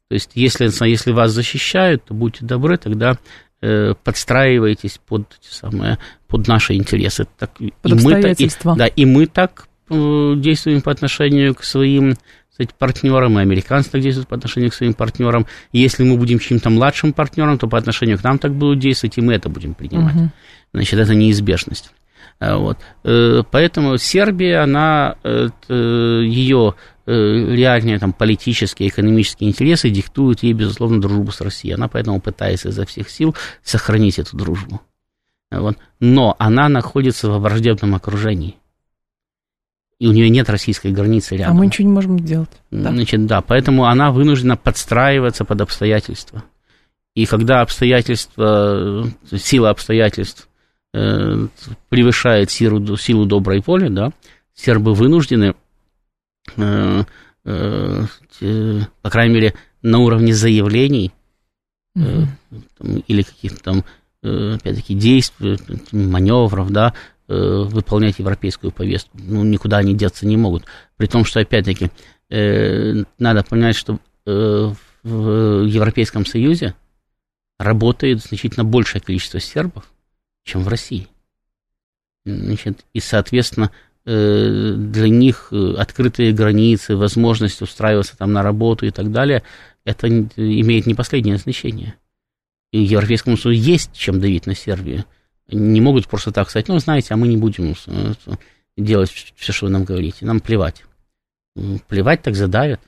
[0.07, 3.17] То есть, если, если вас защищают, то будьте добры, тогда
[3.61, 7.27] э, подстраивайтесь под, эти самые, под наши интересы.
[7.37, 8.03] Так, под и.
[8.03, 12.15] Мы, и, да, и мы так э, действуем по отношению к своим
[12.57, 15.45] кстати, партнерам, и американцы так действуют по отношению к своим партнерам.
[15.71, 19.15] И если мы будем чьим-то младшим партнером, то по отношению к нам так будут действовать,
[19.19, 20.15] и мы это будем принимать.
[20.15, 20.31] Угу.
[20.73, 21.91] Значит, это неизбежность.
[22.39, 22.79] Э, вот.
[23.03, 25.17] Э, поэтому Сербия, она,
[25.69, 26.73] ее
[27.05, 31.75] э, реальные там, политические, экономические интересы диктуют ей, безусловно, дружбу с Россией.
[31.75, 34.81] Она поэтому пытается изо всех сил сохранить эту дружбу.
[35.51, 35.77] Вот.
[35.99, 38.57] Но она находится во враждебном окружении.
[39.99, 41.55] И у нее нет российской границы рядом.
[41.55, 42.49] А мы ничего не можем сделать.
[42.69, 42.91] Да.
[42.91, 46.43] Значит, да, поэтому она вынуждена подстраиваться под обстоятельства.
[47.15, 50.47] И когда обстоятельства, сила обстоятельств
[50.93, 51.47] Э,
[51.89, 54.11] превышает силу, силу доброй воли, да,
[54.55, 55.53] сербы вынуждены,
[56.55, 57.03] э,
[57.45, 58.05] э,
[59.01, 61.11] по крайней мере, на уровне заявлений
[61.95, 62.25] mm-hmm.
[62.77, 63.83] там, или каких-то там,
[64.23, 65.59] опять-таки, действий,
[65.91, 66.93] маневров, да,
[67.27, 69.17] выполнять европейскую повестку.
[69.21, 70.63] Ну, никуда они деться не могут.
[70.95, 71.91] При том, что, опять-таки,
[72.29, 76.73] надо понять, что в Европейском Союзе
[77.59, 79.91] работает значительно большее количество сербов,
[80.43, 81.07] чем в России.
[82.25, 83.71] Значит, и, соответственно,
[84.05, 89.43] э, для них э, открытые границы, возможность устраиваться там на работу и так далее,
[89.85, 91.95] это имеет не последнее значение.
[92.71, 95.05] И Европейскому Союзу есть чем давить на Сербию.
[95.49, 98.13] Не могут просто так сказать, ну, знаете, а мы не будем э,
[98.75, 100.83] делать все, что вы нам говорите, нам плевать.
[101.87, 102.81] Плевать так задавят.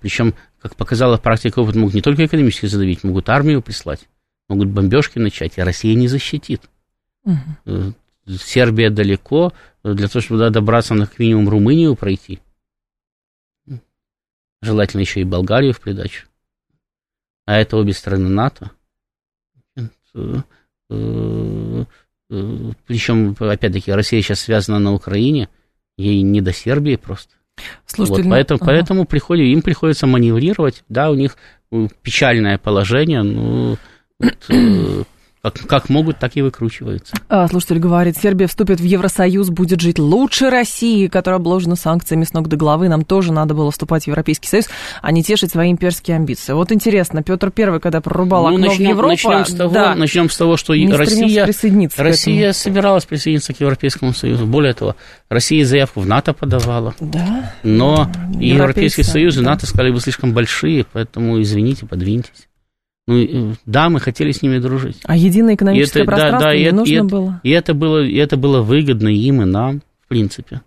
[0.00, 4.06] Причем, как показала практика, опыт могут не только экономически задавить, могут армию прислать
[4.50, 6.68] могут бомбежки начать, и Россия не защитит.
[7.24, 7.94] Угу.
[8.26, 12.40] Сербия далеко, для того, чтобы туда добраться, на как минимум Румынию пройти.
[14.60, 16.26] Желательно еще и Болгарию в придачу.
[17.46, 18.72] А это обе страны НАТО.
[20.90, 21.84] Э,
[22.86, 25.48] Причем, опять-таки, Россия сейчас связана на Украине,
[25.96, 27.34] ей не до Сербии просто.
[27.86, 28.66] Слушайте, вот, ну, поэтому, ага.
[28.66, 31.36] поэтому приходит, им приходится маневрировать, да, у них
[32.02, 33.76] печальное положение, но
[34.18, 35.04] вот, э,
[35.42, 37.16] как, как могут, так и выкручиваются.
[37.28, 42.34] А, слушатель говорит, Сербия вступит в Евросоюз, будет жить лучше России, которая обложена санкциями с
[42.34, 42.88] ног до головы.
[42.88, 44.66] Нам тоже надо было вступать в Европейский Союз,
[45.00, 46.52] а не тешить свои имперские амбиции.
[46.52, 49.08] Вот интересно, Петр Первый, когда прорубал ну, окно начнем, в Европу...
[49.08, 51.46] Начнем с того, да, начнем с того что Россия,
[51.96, 54.46] Россия собиралась присоединиться к Европейскому Союзу.
[54.46, 54.94] Более того,
[55.30, 56.94] Россия заявку в НАТО подавала.
[57.00, 57.54] Да.
[57.62, 62.49] Но Европейский Союз и НАТО сказали, вы слишком большие, поэтому извините, подвиньтесь.
[63.10, 65.00] Ну, да, мы хотели с ними дружить.
[65.04, 67.40] А единое экономическое это, пространство да, да, не и нужно это, было?
[67.42, 70.60] И это было, и это было выгодно им и нам, в принципе.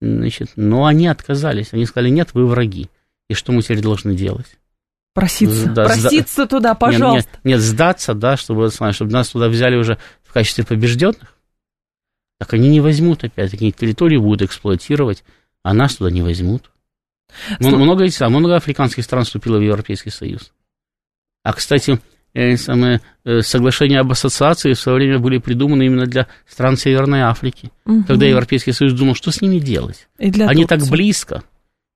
[0.00, 1.74] Значит, но они отказались.
[1.74, 2.88] Они сказали, нет, вы враги.
[3.28, 4.56] И что мы теперь должны делать?
[5.12, 6.46] Проситься, да, проситься сда...
[6.46, 7.28] туда, пожалуйста.
[7.30, 11.36] Нет, нет, нет, сдаться, да, чтобы, чтобы нас туда взяли уже в качестве побежденных.
[12.38, 15.24] Так они не возьмут опять, такие территории будут эксплуатировать,
[15.62, 16.70] а нас туда не возьмут.
[17.60, 20.52] Много, много африканских стран вступило в Европейский Союз.
[21.46, 22.00] А, кстати,
[22.34, 27.20] э, самое, э, соглашения об ассоциации в свое время были придуманы именно для стран Северной
[27.20, 28.02] Африки, угу.
[28.02, 30.08] когда Европейский Союз думал, что с ними делать.
[30.18, 30.64] Они Турции.
[30.64, 31.44] так близко,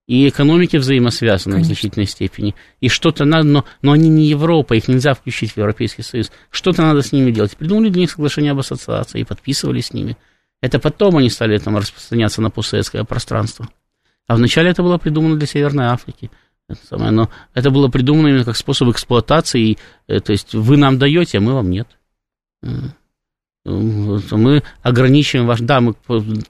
[0.06, 1.74] и экономики взаимосвязаны Конечно.
[1.74, 2.54] в значительной степени.
[2.80, 6.30] И что-то надо, но, но они не Европа, их нельзя включить в Европейский Союз.
[6.52, 7.56] Что-то надо с ними делать.
[7.56, 10.16] Придумали для них соглашение об ассоциации и подписывали с ними.
[10.60, 13.68] Это потом они стали там распространяться на постсоветское пространство.
[14.28, 16.30] А вначале это было придумано для Северной Африки.
[16.70, 20.98] Это самое, но это было придумано именно как способ эксплуатации, э, то есть вы нам
[20.98, 21.88] даете, а мы вам нет.
[23.64, 25.94] мы ограничиваем ваш, да, мы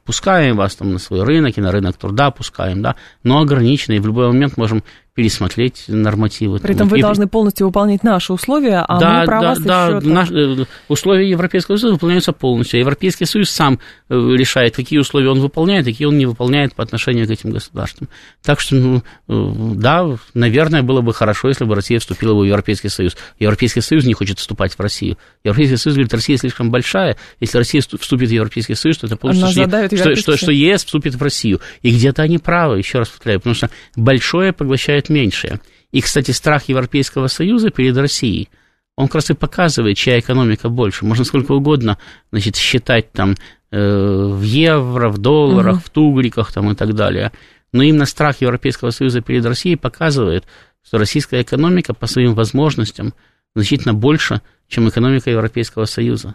[0.05, 3.99] пускаем вас там на свой рынок и на рынок труда пускаем, да, но ограниченно, и
[3.99, 4.85] в любой момент можем
[5.21, 6.61] пересмотреть нормативы.
[6.61, 7.03] При этом вы и...
[7.03, 10.09] должны полностью выполнять наши условия, а да, мы про да, вас да, еще...
[10.09, 10.37] Наш, там...
[10.39, 12.81] Э, условия Европейского Союза выполняются полностью.
[12.81, 13.79] Европейский Союз сам
[14.09, 18.09] э, решает, какие условия он выполняет, какие он не выполняет по отношению к этим государствам.
[18.43, 22.89] Так что, ну, э, да, наверное, было бы хорошо, если бы Россия вступила в Европейский
[22.89, 23.15] Союз.
[23.39, 25.19] Европейский Союз не хочет вступать в Россию.
[25.45, 27.19] Европейский Союз говорит, Россия слишком большая.
[27.41, 31.15] Если Россия вступит в Европейский Союз, то это получится, что, что, что, что ЕС вступит
[31.15, 31.61] в Россию.
[31.83, 35.61] И где-то они правы, еще раз повторяю, потому что большое поглощает меньшее.
[35.93, 38.49] И, кстати, страх Европейского Союза перед Россией,
[38.97, 41.05] он как раз и показывает, чья экономика больше.
[41.05, 41.99] Можно сколько угодно
[42.31, 43.35] значит, считать там
[43.71, 45.83] э, в евро, в долларах, угу.
[45.85, 47.33] в тугриках там, и так далее.
[47.73, 50.45] Но именно страх Европейского Союза перед Россией показывает,
[50.83, 53.15] что российская экономика по своим возможностям
[53.55, 56.35] значительно больше, чем экономика Европейского Союза.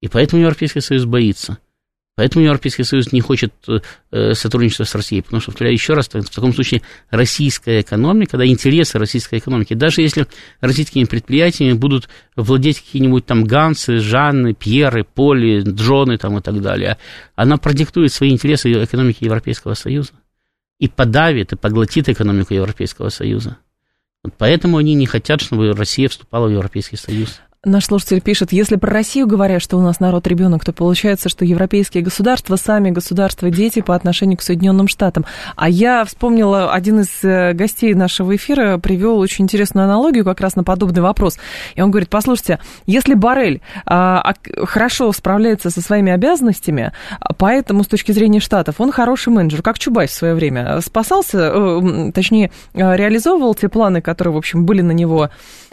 [0.00, 1.58] И поэтому Европейский Союз боится.
[2.16, 6.30] Поэтому Европейский Союз не хочет э, сотрудничества с Россией, потому что, повторяю еще раз, в
[6.30, 10.26] таком случае российская экономика, да, интересы российской экономики, даже если
[10.62, 16.96] российскими предприятиями будут владеть какие-нибудь там Гансы, Жанны, Пьеры, Поли, Джоны там и так далее,
[17.34, 20.12] она продиктует свои интересы экономики Европейского Союза
[20.78, 23.58] и подавит, и поглотит экономику Европейского Союза.
[24.24, 27.40] Вот поэтому они не хотят, чтобы Россия вступала в Европейский Союз.
[27.66, 31.44] Наш слушатель пишет, если про Россию говорят, что у нас народ ребенок, то получается, что
[31.44, 35.24] европейские государства сами государства дети по отношению к Соединенным Штатам.
[35.56, 40.54] А я вспомнила, один из э, гостей нашего эфира привел очень интересную аналогию как раз
[40.54, 41.40] на подобный вопрос.
[41.74, 46.92] И он говорит, послушайте, если Барель а, хорошо справляется со своими обязанностями,
[47.36, 52.12] поэтому с точки зрения Штатов он хороший менеджер, как Чубайс в свое время спасался, э,
[52.14, 55.30] точнее, э, реализовывал те планы, которые, в общем, были на него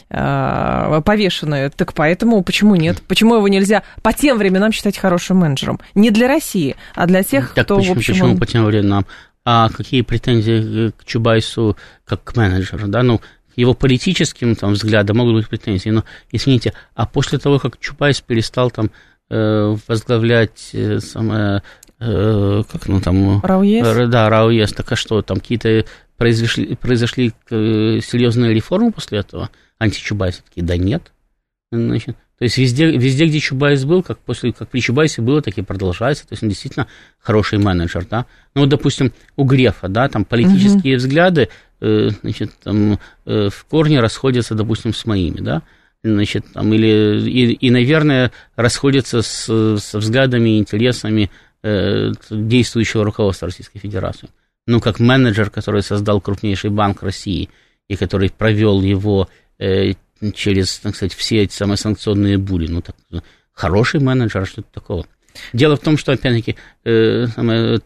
[0.09, 1.71] Э, повешенную.
[1.71, 3.01] Так поэтому почему нет?
[3.07, 5.79] Почему его нельзя по тем временам считать хорошим менеджером?
[5.95, 8.13] Не для России, а для тех, так кто, почему, в общем...
[8.13, 8.37] Почему он...
[8.37, 9.05] по тем временам?
[9.45, 13.03] А какие претензии к Чубайсу как к менеджеру, да?
[13.03, 13.21] Ну,
[13.55, 18.71] его политическим там, взглядам могут быть претензии, но, извините, а после того, как Чубайс перестал
[18.71, 18.91] там
[19.29, 21.61] э, возглавлять э, самое,
[21.99, 23.41] э, как ну там...
[23.41, 24.09] Рауес?
[24.09, 25.85] Да, Рауес, так а что, там какие-то
[26.17, 29.49] произошли, произошли серьезные реформы после этого?
[29.79, 31.11] Античубайсы такие, да нет.
[31.71, 35.57] Значит, то есть везде, везде, где Чубайс был, как, после, как при Чубайсе было, так
[35.57, 36.27] и продолжается.
[36.27, 36.87] То есть он действительно
[37.19, 38.25] хороший менеджер, да.
[38.53, 40.97] Ну, вот, допустим, у Грефа, да, там политические mm-hmm.
[40.97, 45.61] взгляды, э, значит, там, э, в корне расходятся, допустим, с моими, да.
[46.03, 51.31] Значит, там, или, и, и, наверное, расходятся с, с взглядами и интересами
[51.61, 54.27] э, действующего руководства Российской Федерации.
[54.67, 57.49] Ну, как менеджер, который создал крупнейший банк России
[57.87, 62.67] и который провел его через, так сказать, все эти самые санкционные бури.
[62.67, 62.95] Ну, так,
[63.51, 65.05] хороший менеджер, что-то такого.
[65.51, 67.27] Дело в том, что, опять-таки, э,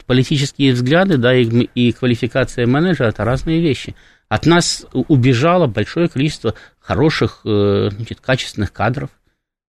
[0.06, 3.95] политические взгляды, да, и, и квалификация менеджера– это разные вещи.
[4.27, 9.10] От нас убежало большое количество хороших, э, значит, качественных кадров.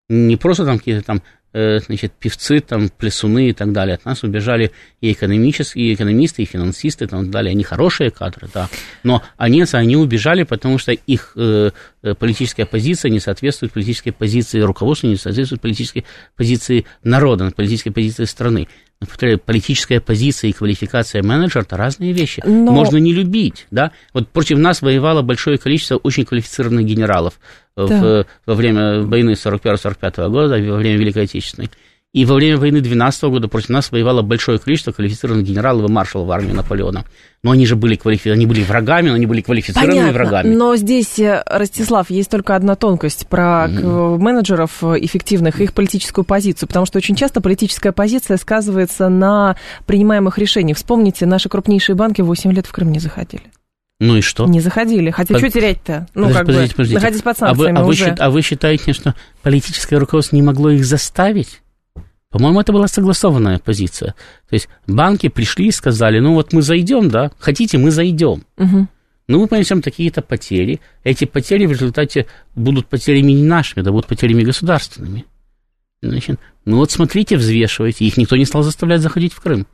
[0.08, 1.38] Не просто там какие-то там Э,
[1.85, 3.94] значит, певцы, там, плясуны и так далее.
[3.94, 7.53] От нас убежали и экономические, и экономисты, и финансисты, и так далее.
[7.53, 8.68] Они хорошие кадры, да.
[9.03, 11.71] Но они, они убежали, потому что их э,
[12.03, 16.05] э, политическая позиция не соответствует политической позиции руководства, не соответствует политической
[16.37, 18.68] позиции народа, политической позиции страны.
[19.00, 22.42] Повторяю, политическая позиция и квалификация менеджера– это разные вещи.
[22.44, 22.72] Но...
[22.72, 23.92] Можно не любить, да.
[24.12, 27.38] Вот против нас воевало большое количество очень квалифицированных генералов
[27.76, 27.84] да.
[27.87, 31.70] в, во время войны 41-45 года, во время Великой Отечественной.
[32.14, 36.29] И во время войны 12 года против нас воевало большое количество квалифицированных генералов и маршалов
[36.29, 37.05] в армии Наполеона.
[37.42, 38.31] Но они же были, квалифи...
[38.31, 40.55] они были врагами, но они были квалифицированными Понятно, врагами.
[40.55, 44.18] Но здесь, э, Ростислав, есть только одна тонкость про mm-hmm.
[44.18, 49.57] менеджеров э, эффективных и их политическую позицию, потому что очень часто политическая позиция сказывается на
[49.87, 50.79] принимаемых решениях.
[50.79, 53.44] Вспомните, наши крупнейшие банки 8 лет в Крым не заходили.
[54.01, 54.47] Ну и что?
[54.47, 55.11] Не заходили.
[55.11, 55.42] Хотя Под...
[55.42, 56.07] что терять-то?
[56.14, 57.01] Ну, как подождите, бы, подождите.
[57.01, 58.05] находясь под санкциями а вы, а, уже.
[58.05, 61.61] Вы, а вы считаете, что политическое руководство не могло их заставить?
[62.30, 64.14] По-моему, это была согласованная позиция.
[64.48, 68.44] То есть банки пришли и сказали, ну вот мы зайдем, да, хотите, мы зайдем.
[68.58, 68.88] Угу.
[69.28, 70.80] Ну, мы понесем такие-то потери.
[71.04, 75.26] Эти потери в результате будут потерями не нашими, да будут потерями государственными.
[76.00, 78.04] Значит, ну вот смотрите, взвешивайте.
[78.04, 79.66] Их никто не стал заставлять заходить в Крым.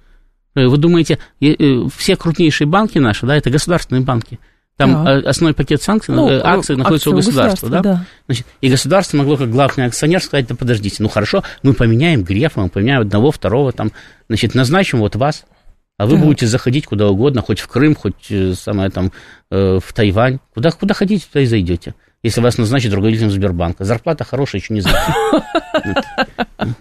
[0.54, 4.38] Вы думаете, э, все крупнейшие банки наши, да, это государственные банки–
[4.76, 5.18] там да.
[5.28, 7.80] основной пакет санкций, ну, э, акций находится у государства, да?
[7.80, 8.06] да.
[8.26, 12.60] Значит, и государство могло, как главный акционер, сказать, да подождите, ну хорошо, мы поменяем Грефа,
[12.60, 13.92] мы поменяем одного, второго, там,
[14.28, 15.44] значит, назначим вот вас,
[15.96, 16.24] а вы да.
[16.24, 19.12] будете заходить куда угодно, хоть в Крым, хоть э, самое там
[19.50, 20.40] э, в Тайвань.
[20.52, 21.94] Куда, куда хотите, туда и зайдете.
[22.24, 23.84] Если вас назначат руководителем Сбербанка.
[23.84, 24.96] Зарплата хорошая, еще не знаю.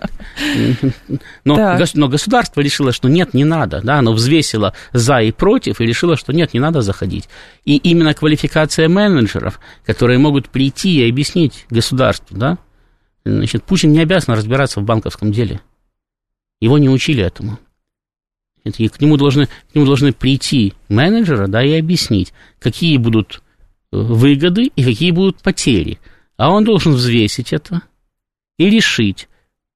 [1.44, 3.82] Но, но государство решило, что нет, не надо.
[3.82, 7.28] Да, оно взвесило за и против и решило, что нет, не надо заходить.
[7.66, 12.58] И именно квалификация менеджеров, которые могут прийти и объяснить государству, да,
[13.26, 15.60] значит, Путин не обязан разбираться в банковском деле.
[16.62, 17.60] Его не учили этому.
[18.64, 23.44] И к нему должны, к нему должны прийти менеджеры, да, и объяснить, какие будут
[23.94, 26.00] выгоды и какие будут потери.
[26.38, 27.82] А он должен взвесить это
[28.58, 29.28] и решить,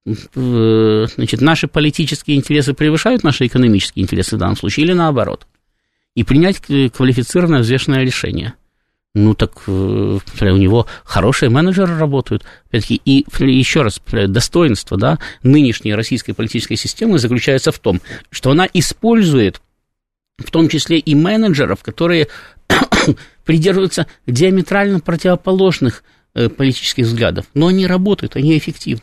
[0.06, 5.48] значит, наши политические интересы превышают наши экономические интересы в данном случае или наоборот.
[6.16, 8.54] И принять квалифицированное взвешенное решение–
[9.18, 12.46] ну так э, у него хорошие менеджеры работают.
[12.72, 18.00] И еще раз, достоинство да, нынешней российской политической системы заключается в том,
[18.30, 19.62] что она использует
[20.38, 22.28] в том числе и менеджеров, которые
[23.48, 26.04] придерживаются диаметрально противоположных
[26.36, 29.02] э, политических взглядов, но они работают, они эффективны.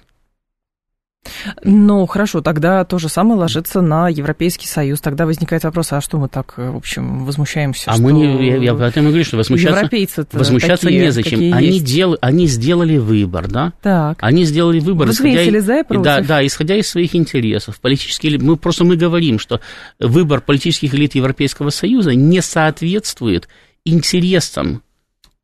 [1.62, 5.00] Ну, хорошо, тогда то же самое ложится на Европейский Союз.
[5.00, 7.90] Тогда возникает вопрос, а что мы так, в общем, возмущаемся?
[7.90, 11.54] А мы не, я, я поэтому говорю, что возмущаться, возмущаться такие, незачем.
[11.54, 13.72] Они, дел, они сделали выбор, да?
[13.82, 14.18] Так.
[14.20, 15.08] Они сделали выбор.
[15.08, 16.04] Взвесили за и против.
[16.04, 17.80] Да, да, исходя из своих интересов.
[17.80, 19.60] Политические, мы просто мы говорим, что
[19.98, 23.48] выбор политических элит Европейского Союза не соответствует
[23.84, 24.82] интересам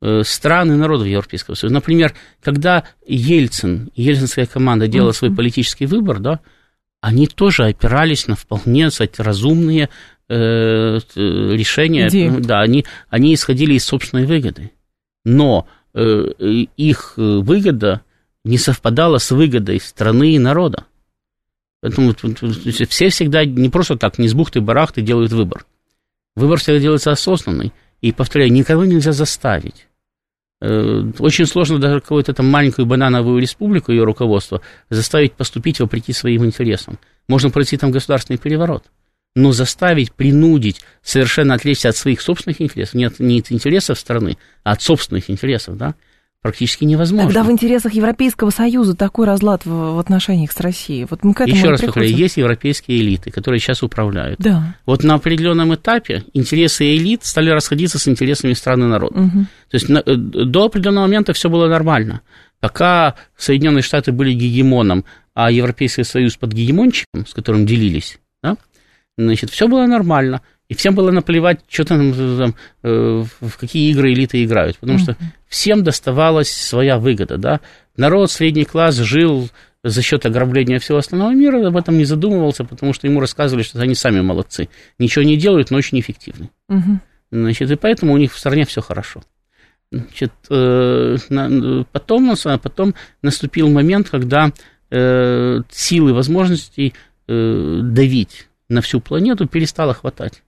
[0.03, 1.75] Э, стран и народов Европейского Союза.
[1.75, 6.41] Например, когда Ельцин, ельцинская команда делала свой политический выбор, да,
[7.03, 9.91] они тоже опирались на вполне, кстати, разумные
[10.31, 12.09] э, решения.
[12.09, 12.31] Идеи.
[12.39, 14.73] Да, они, они исходили из собственной выгоды.
[15.27, 16.29] Но э,
[16.79, 18.01] их выгода
[18.43, 20.87] не совпадала с выгодой страны и народа.
[21.83, 25.67] Поэтому все всегда не просто так, не с бухты-барахты делают выбор.
[26.37, 27.75] Выбор всегда делается осознанный.
[28.01, 29.87] И, повторяю, никого нельзя заставить.
[30.63, 36.45] Э, очень сложно даже какую-то там маленькую банановую республику, ее руководство, заставить поступить вопреки своим
[36.45, 36.99] интересам.
[37.29, 38.85] Можно пройти там государственный переворот.
[39.37, 44.73] Но заставить, принудить совершенно отвлечься от своих собственных интересов, нет, не от интересов страны, а
[44.73, 45.95] от собственных интересов, да,
[46.43, 47.27] практически невозможно.
[47.27, 51.07] Тогда в интересах Европейского Союза такой разлад в, в отношениях с Россией.
[51.09, 54.41] Вот мы к этому Еще раз повторяю, есть европейские элиты, которые сейчас управляют.
[54.41, 54.77] Да.
[54.87, 59.21] Вот на определенном этапе интересы элит стали расходиться с интересами страны народа.
[59.21, 59.41] Угу.
[59.71, 62.23] То есть на, э, до определенного момента все было нормально.
[62.61, 68.57] Пока Соединенные Штаты были гегемоном, а Европейский Союз под гегемончиком, с которым делились, да,
[69.17, 70.43] значит, все было нормально.
[70.71, 72.55] И всем было наплевать, что там, там
[72.85, 75.03] э, в какие игры элиты играют, потому mm-hmm.
[75.03, 75.17] что
[75.49, 77.61] всем доставалась своя выгода, да.
[77.97, 79.51] Народ, средний класс жил
[79.83, 83.81] за счет ограбления всего остального мира, об этом не задумывался, потому что ему рассказывали, что
[83.81, 86.51] они сами молодцы, ничего не делают, но очень эффективны.
[86.71, 86.99] Mm-hmm.
[87.33, 89.25] Значит, и поэтому у них в стране все хорошо.
[89.91, 94.53] Значит, э, на, потом, потом наступил момент, когда
[94.93, 96.95] э, силы возможностей
[97.27, 100.45] э, давить на всю планету перестало хватать.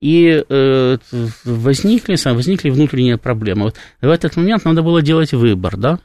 [0.00, 0.98] И э,
[1.44, 3.64] возникли, возникли внутренние проблемы.
[3.64, 5.98] Вот в этот момент надо было делать выбор, да?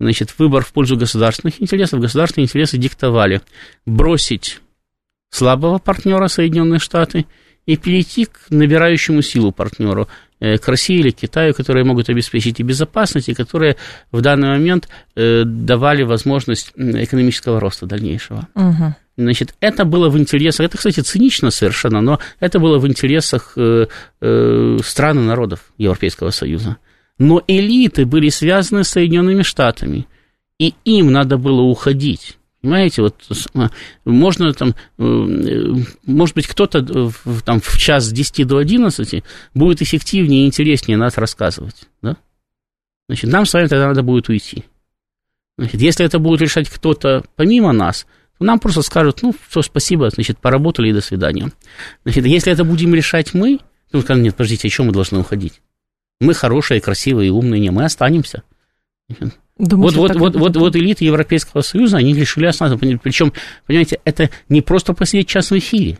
[0.00, 2.00] Значит, выбор в пользу государственных интересов.
[2.00, 3.40] Государственные интересы диктовали
[3.86, 4.60] бросить
[5.30, 7.26] слабого партнера Соединенные Штаты
[7.66, 10.08] и перейти к набирающему силу партнеру,
[10.40, 13.76] э, к России или Китаю, которые могут обеспечить и безопасность, и которые
[14.10, 18.48] в данный момент э, давали возможность экономического роста дальнейшего.
[18.54, 18.94] Угу.
[19.18, 23.88] Значит, это было в интересах, это, кстати, цинично совершенно, но это было в интересах э,
[24.20, 26.76] э, стран и народов Европейского Союза.
[27.18, 30.06] Но элиты были связаны с Соединенными Штатами,
[30.60, 32.38] и им надо было уходить.
[32.62, 33.16] Понимаете, вот
[34.04, 35.02] можно там, э,
[36.06, 37.10] может быть, кто-то
[37.44, 42.16] там в час с 10 до 11 будет эффективнее и интереснее нас рассказывать, да?
[43.08, 44.62] Значит, нам с вами тогда надо будет уйти.
[45.56, 48.06] Значит, если это будет решать кто-то помимо нас–
[48.40, 51.50] нам просто скажут, ну, все, спасибо, значит, поработали и до свидания.
[52.04, 53.60] Значит, если это будем решать мы,
[53.92, 55.60] ну, скажем, нет, подождите, о чем мы должны уходить?
[56.20, 58.42] Мы хорошие, красивые, умные, не, мы останемся.
[59.58, 62.76] Думаю, вот, вот, вот, вот, вот элиты Европейского Союза, они решили остаться.
[62.76, 63.32] Причем,
[63.66, 65.98] понимаете, это не просто посидеть час в эфире.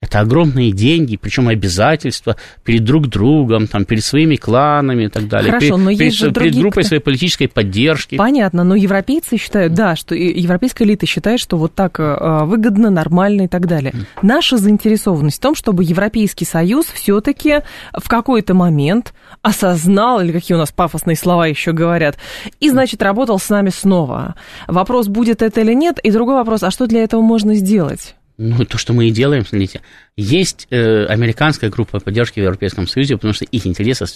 [0.00, 5.50] Это огромные деньги, причем обязательства перед друг другом, там, перед своими кланами и так далее.
[5.50, 8.16] Хорошо, перед, но есть перед, же перед группой своей политической поддержки.
[8.16, 13.42] Понятно, но европейцы считают, да, что европейская элита считает, что вот так э, выгодно, нормально
[13.42, 13.92] и так далее.
[14.22, 20.58] Наша заинтересованность в том, чтобы Европейский Союз все-таки в какой-то момент осознал, или какие у
[20.58, 22.18] нас пафосные слова еще говорят,
[22.60, 24.36] и, значит, работал с нами снова.
[24.68, 28.14] Вопрос, будет это или нет, и другой вопрос, а что для этого можно сделать?
[28.38, 29.82] Ну, то, что мы и делаем, смотрите,
[30.16, 34.06] есть э, американская группа поддержки в Европейском Союзе, потому что их интересы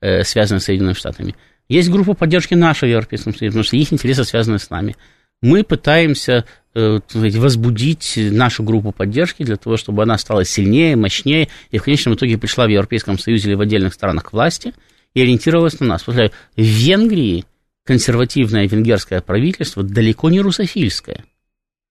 [0.00, 1.36] э, связанные с Соединенными Штатами.
[1.68, 4.96] Есть группа поддержки нашего в Европейском Союзе, потому что их интересы связаны с нами.
[5.40, 6.44] Мы пытаемся
[6.74, 12.14] э, возбудить нашу группу поддержки для того, чтобы она стала сильнее, мощнее, и в конечном
[12.14, 14.74] итоге пришла в Европейском Союзе или в отдельных странах к власти
[15.14, 16.02] и ориентировалась на нас.
[16.02, 17.44] Повторяю, в Венгрии
[17.84, 21.24] консервативное венгерское правительство далеко не русофильское.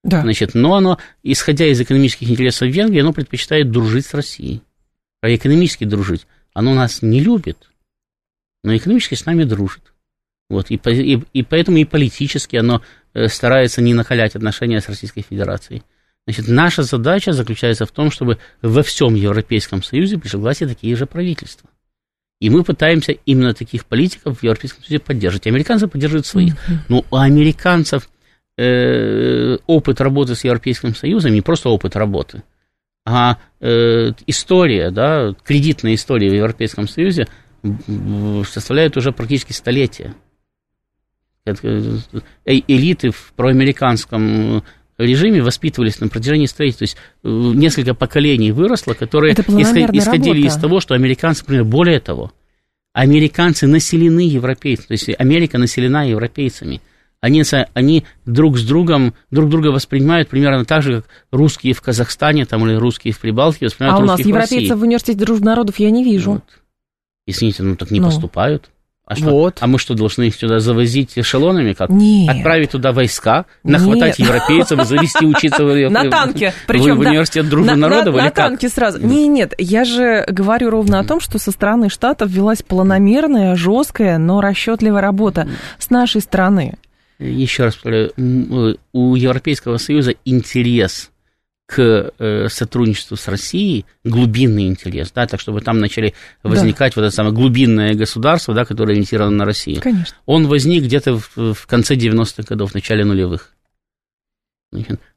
[0.03, 0.21] Да.
[0.21, 4.61] Значит, но оно, исходя из экономических интересов Венгрии, оно предпочитает дружить с Россией.
[5.21, 6.25] А экономически дружить.
[6.53, 7.69] Оно нас не любит,
[8.63, 9.93] но экономически с нами дружит.
[10.49, 12.81] Вот, и, и, и поэтому и политически оно
[13.13, 15.83] э, старается не накалять отношения с Российской Федерацией.
[16.25, 21.69] Значит, наша задача заключается в том, чтобы во всем Европейском Союзе пришли такие же правительства.
[22.39, 25.47] И мы пытаемся именно таких политиков в Европейском Союзе поддерживать.
[25.47, 26.55] Американцы поддерживают своих.
[26.87, 28.09] Но у американцев
[28.59, 32.43] э, опыт работы с Европейским Союзом, не просто опыт работы,
[33.05, 37.27] а э, история, да, кредитная история в Европейском Союзе
[38.45, 40.13] составляет уже практически столетие.
[41.45, 41.97] Э,
[42.45, 44.63] элиты в проамериканском
[44.97, 46.77] режиме воспитывались на протяжении столетий.
[46.77, 50.47] То есть э, несколько поколений выросло, которые исходили работа.
[50.47, 52.31] из того, что американцы, например, более того,
[52.93, 56.81] американцы населены европейцами, то есть Америка населена европейцами.
[57.21, 57.43] Они,
[57.73, 62.65] они друг с другом, друг друга воспринимают примерно так же, как русские в Казахстане там,
[62.65, 65.89] или русские в Прибалтике воспринимают А у нас европейцев в, в университете дружбы народов я
[65.89, 66.31] не вижу.
[66.33, 66.43] Вот.
[67.25, 68.07] Извините, ну так не ну.
[68.07, 68.69] поступают.
[69.05, 69.57] А, что, вот.
[69.59, 71.73] а мы что, должны их сюда завозить эшелонами?
[71.73, 71.89] Как?
[71.89, 72.29] Нет.
[72.29, 74.27] Отправить туда войска, нахватать Нет.
[74.27, 76.53] европейцев, завести учиться в, на танке.
[76.67, 78.15] Причем, в, в университет дружбы на, народов?
[78.15, 78.99] На, на танке сразу.
[78.99, 84.19] Не, нет, я же говорю ровно о том, что со стороны Штатов велась планомерная, жесткая,
[84.19, 85.49] но расчетливая работа
[85.79, 86.77] с нашей стороны.
[87.19, 88.13] Еще раз повторяю,
[88.93, 91.11] у Европейского Союза интерес
[91.69, 97.01] к э, сотрудничеству с Россией глубинный интерес, да, так чтобы там начали возникать да.
[97.01, 99.79] вот это самое глубинное государство, да, которое ориентировано на Россию.
[99.79, 100.17] Конечно.
[100.25, 103.53] Он возник где-то в, в конце 90-х годов, в начале нулевых.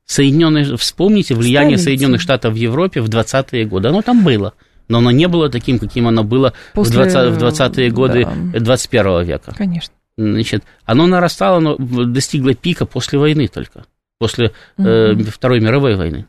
[0.05, 1.85] Соединенные, вспомните влияние Столица.
[1.85, 3.89] Соединенных Штатов в Европе в 20-е годы.
[3.89, 4.53] Оно там было,
[4.89, 7.03] но оно не было таким, каким оно было После...
[7.03, 8.61] в, 20, е годы да.
[8.61, 9.55] 21 века.
[9.57, 9.95] Конечно.
[10.17, 13.87] Значит, оно нарастало, оно достигло пика после войны только,
[14.19, 14.87] после угу.
[14.87, 16.27] э, Второй мировой войны.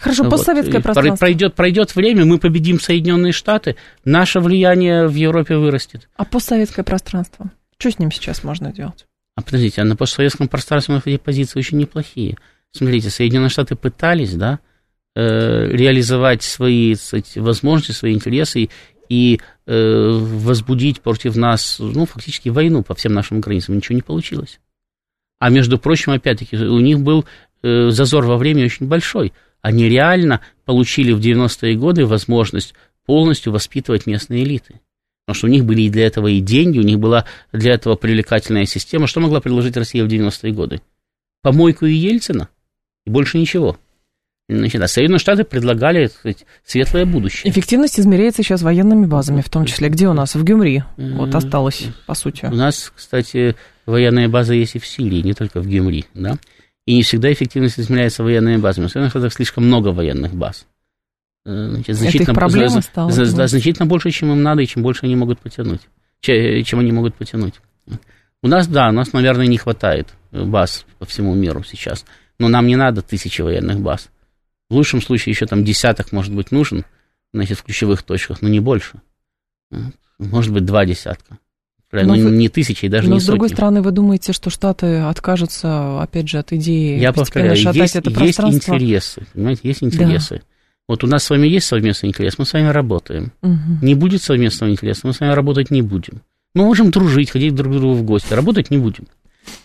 [0.00, 0.84] Хорошо, постсоветское вот.
[0.84, 1.16] пространство.
[1.16, 6.08] Пройдет, пройдет время, мы победим Соединенные Штаты, наше влияние в Европе вырастет.
[6.16, 7.50] А постсоветское пространство?
[7.78, 9.06] Что с ним сейчас можно делать?
[9.36, 12.38] А подождите, а на постсоветском пространстве эти позиции очень неплохие.
[12.70, 14.60] Смотрите, Соединенные Штаты пытались, да,
[15.14, 18.70] э, реализовать свои кстати, возможности, свои интересы и
[19.66, 23.76] э, возбудить против нас, ну, фактически войну по всем нашим границам.
[23.76, 24.60] Ничего не получилось.
[25.38, 27.26] А между прочим, опять-таки, у них был
[27.64, 29.32] Э, зазор во времени очень большой.
[29.62, 32.74] Они реально получили в 90-е годы возможность
[33.06, 34.82] полностью воспитывать местные элиты.
[35.24, 37.96] Потому что у них были и для этого и деньги, у них была для этого
[37.96, 39.06] привлекательная система.
[39.06, 40.82] Что могла предложить Россия в 90-е годы?
[41.40, 42.50] Помойку и Ельцина,
[43.06, 43.78] и больше ничего.
[44.48, 47.50] Значит, а Соединенные Штаты предлагали сказать, светлое будущее.
[47.50, 49.88] Эффективность измеряется сейчас военными базами, в том числе.
[49.88, 50.34] Где у нас?
[50.34, 50.82] В Гюмри.
[50.98, 52.46] Вот осталось, по сути.
[52.46, 56.04] У нас, кстати, военная база есть и в Сирии, не только в Гюмри.
[56.12, 56.36] Да?
[56.86, 58.86] И не всегда эффективность измеряется военными базами.
[58.86, 60.66] В Соединенных Штатах слишком много военных баз.
[61.46, 64.82] Э, значит, значительно, Это проблема стала, за, да, значительно больше, чем им надо, и чем
[64.82, 65.80] больше они могут потянуть.
[66.20, 67.54] Чем они могут потянуть.
[68.42, 72.04] У нас, да, у нас, наверное, не хватает баз по всему миру сейчас.
[72.38, 74.10] Но нам не надо тысячи военных баз.
[74.74, 76.84] В лучшем случае еще там десяток, может быть, нужен,
[77.32, 79.00] значит, в ключевых точках, но не больше.
[80.18, 81.38] Может быть, два десятка.
[81.92, 82.30] Но ну, вы...
[82.32, 86.28] не тысячи и даже но, не с другой стороны, вы думаете, что Штаты откажутся, опять
[86.28, 90.38] же, от идеи Я повторяю, есть, это есть интересы, понимаете, есть интересы.
[90.38, 90.42] Да.
[90.88, 93.30] Вот у нас с вами есть совместный интерес, мы с вами работаем.
[93.42, 93.78] Угу.
[93.80, 96.22] Не будет совместного интереса, мы с вами работать не будем.
[96.52, 99.06] Мы можем дружить, ходить друг к другу в гости, работать не будем.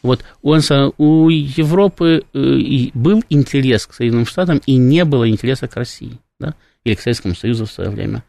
[0.02, 0.56] Вот у,
[0.98, 6.56] у Европы э, был интерес к Соединенным Штатам, и не было интереса к России, да,
[6.84, 8.24] или к Советскому Союзу в свое время.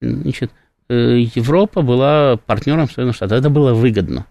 [0.00, 0.50] Значит,
[0.88, 3.38] Э, Европа была партнером Соединенных Штатов.
[3.38, 4.26] Это было выгодно.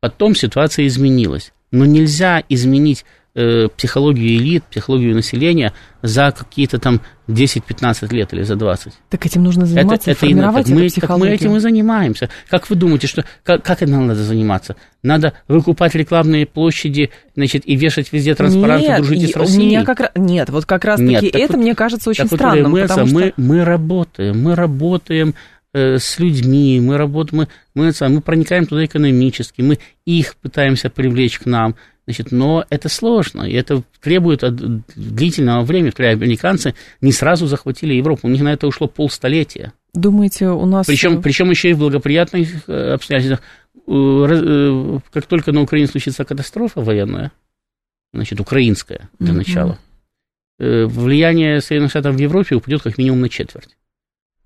[0.00, 1.52] Потом ситуация изменилась.
[1.70, 3.04] Но нельзя изменить
[3.34, 5.72] э, психологию элит, психологию населения
[6.02, 8.92] за какие-то там 10-15 лет или за 20.
[9.08, 12.28] Так этим нужно заниматься это, и формировать это, мы, так мы этим и занимаемся.
[12.50, 14.76] Как вы думаете, что, как, как это надо заниматься?
[15.02, 19.66] Надо выкупать рекламные площади значит, и вешать везде транспаранты нет, «Дружите с Россией»?
[19.66, 22.72] Меня как, нет, вот как раз-таки это, вот, мне кажется, очень странным.
[22.72, 23.32] Мы, потому мы, что...
[23.36, 25.34] мы работаем, мы работаем
[25.74, 31.38] Э, с людьми, мы работаем, мы, мы, мы проникаем туда экономически, мы их пытаемся привлечь
[31.38, 34.42] к нам, значит, но это сложно, и это требует
[34.96, 39.72] длительного времени, когда американцы не сразу захватили Европу, у них на это ушло полстолетия.
[39.94, 40.86] Думаете, у нас...
[40.86, 43.40] Причем, причем еще и в благоприятных обстоятельствах.
[43.84, 47.32] Как только на Украине случится катастрофа военная,
[48.12, 49.78] значит, украинская для начала,
[50.58, 53.76] влияние Соединенных Штатов в Европе упадет как минимум на четверть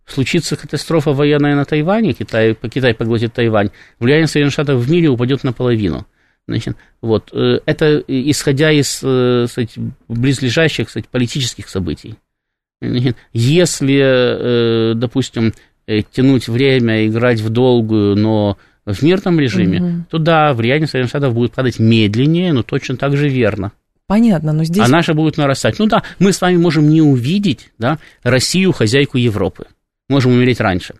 [0.07, 5.43] случится катастрофа военная на Тайване, Китай, Китай поглотит Тайвань, влияние Соединенных Штатов в мире упадет
[5.45, 6.07] наполовину.
[6.49, 9.75] Значит, вот, э, это исходя из э, сказать,
[10.09, 12.15] близлежащих сказать, политических событий.
[12.81, 15.55] Значит, если, э, допустим,
[15.87, 20.05] тянуть время, играть в долгую, но в мирном режиме, угу.
[20.11, 23.73] то да, влияние Соединенных Штатов будет падать медленнее, но точно так же верно.
[24.07, 24.85] Понятно, но здесь...
[24.85, 25.79] А наша будет нарастать.
[25.79, 29.67] Ну да, мы с вами можем не увидеть да, Россию, хозяйку Европы
[30.09, 30.95] можем умереть раньше.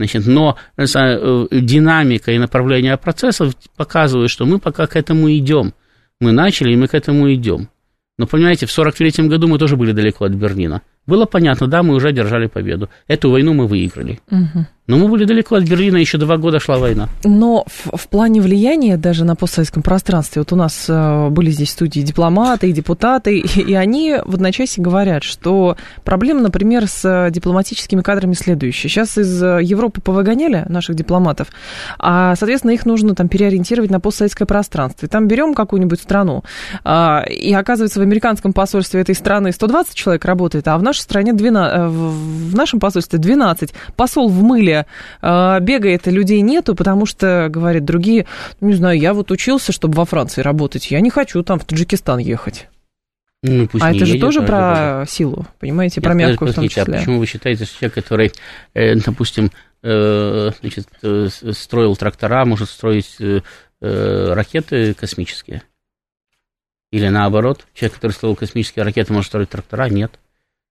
[0.00, 5.74] Значит, но э, динамика и направление процессов показывают, что мы пока к этому идем.
[6.20, 7.68] Мы начали, и мы к этому идем.
[8.16, 10.80] Но понимаете, в 1943 году мы тоже были далеко от Берлина.
[11.06, 12.88] Было понятно, да, мы уже одержали победу.
[13.08, 14.20] Эту войну мы выиграли.
[14.30, 14.66] Угу.
[14.90, 17.08] Но мы были далеко от Берлина, еще два года шла война.
[17.22, 21.70] Но в, в плане влияния даже на постсоветском пространстве, вот у нас э, были здесь
[21.70, 28.00] студии дипломаты и депутаты, и, и они в одночасье говорят, что проблема, например, с дипломатическими
[28.00, 28.88] кадрами следующая.
[28.88, 31.46] Сейчас из Европы повыгоняли наших дипломатов,
[32.00, 35.06] а, соответственно, их нужно там переориентировать на постсоветское пространство.
[35.06, 36.42] И там берем какую-нибудь страну,
[36.82, 41.32] а, и оказывается, в американском посольстве этой страны 120 человек работает, а в нашей стране
[41.32, 43.72] 12, э, в нашем посольстве 12.
[43.94, 44.79] Посол в мыле
[45.22, 48.26] э, бегает, людей нету, потому что, говорят другие,
[48.60, 52.18] не знаю, я вот учился, чтобы во Франции работать, я не хочу там в Таджикистан
[52.18, 52.68] ехать.
[53.42, 55.10] Ну, а это же едет, тоже про даже.
[55.10, 56.82] силу, понимаете, про мягкую в том числе.
[56.82, 58.32] А почему вы считаете, что человек, который,
[58.74, 59.50] э, допустим,
[59.82, 60.88] э, значит,
[61.56, 63.16] строил трактора, может строить
[63.80, 65.62] ракеты космические?
[66.92, 69.88] Или наоборот, человек, который строил космические ракеты, может строить трактора?
[69.88, 70.12] Нет.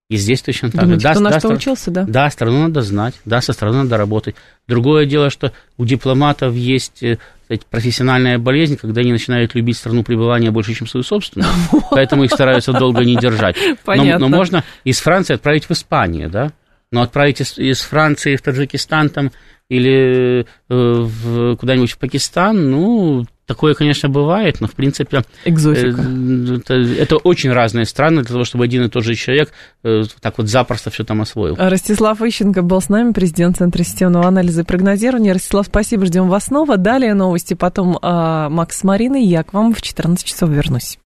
[0.10, 0.98] И здесь точно так же.
[0.98, 2.04] Да, кто на да, что учился, да?
[2.04, 4.36] Да, страну надо знать, да, со страной надо работать.
[4.68, 10.04] Другое дело, что у дипломатов есть э, сказать, профессиональная болезнь, когда они начинают любить страну
[10.04, 11.52] пребывания больше, чем свою собственную,
[11.92, 13.56] поэтому их стараются долго не держать.
[13.86, 16.54] Но, но можно из Франции отправить в Испанию, да?
[16.92, 19.32] Но отправить из, из Франции в Таджикистан там
[19.70, 25.24] или э, в, куда-нибудь в Пакистан, ну, Такое, конечно, бывает, но, в принципе...
[25.44, 26.04] Экзотика.
[26.04, 29.52] Э, это, это очень разные страны для того, чтобы один и тот же человек
[29.84, 31.56] э, так вот запросто все там освоил.
[31.58, 35.34] Ростислав Ищенко был с нами, президент Центра системного анализа и прогнозирования.
[35.34, 36.78] Ростислав, спасибо, ждем вас снова.
[36.78, 39.24] Далее новости, потом э, Макс с Мариной.
[39.24, 40.98] Я к вам в 14 часов вернусь.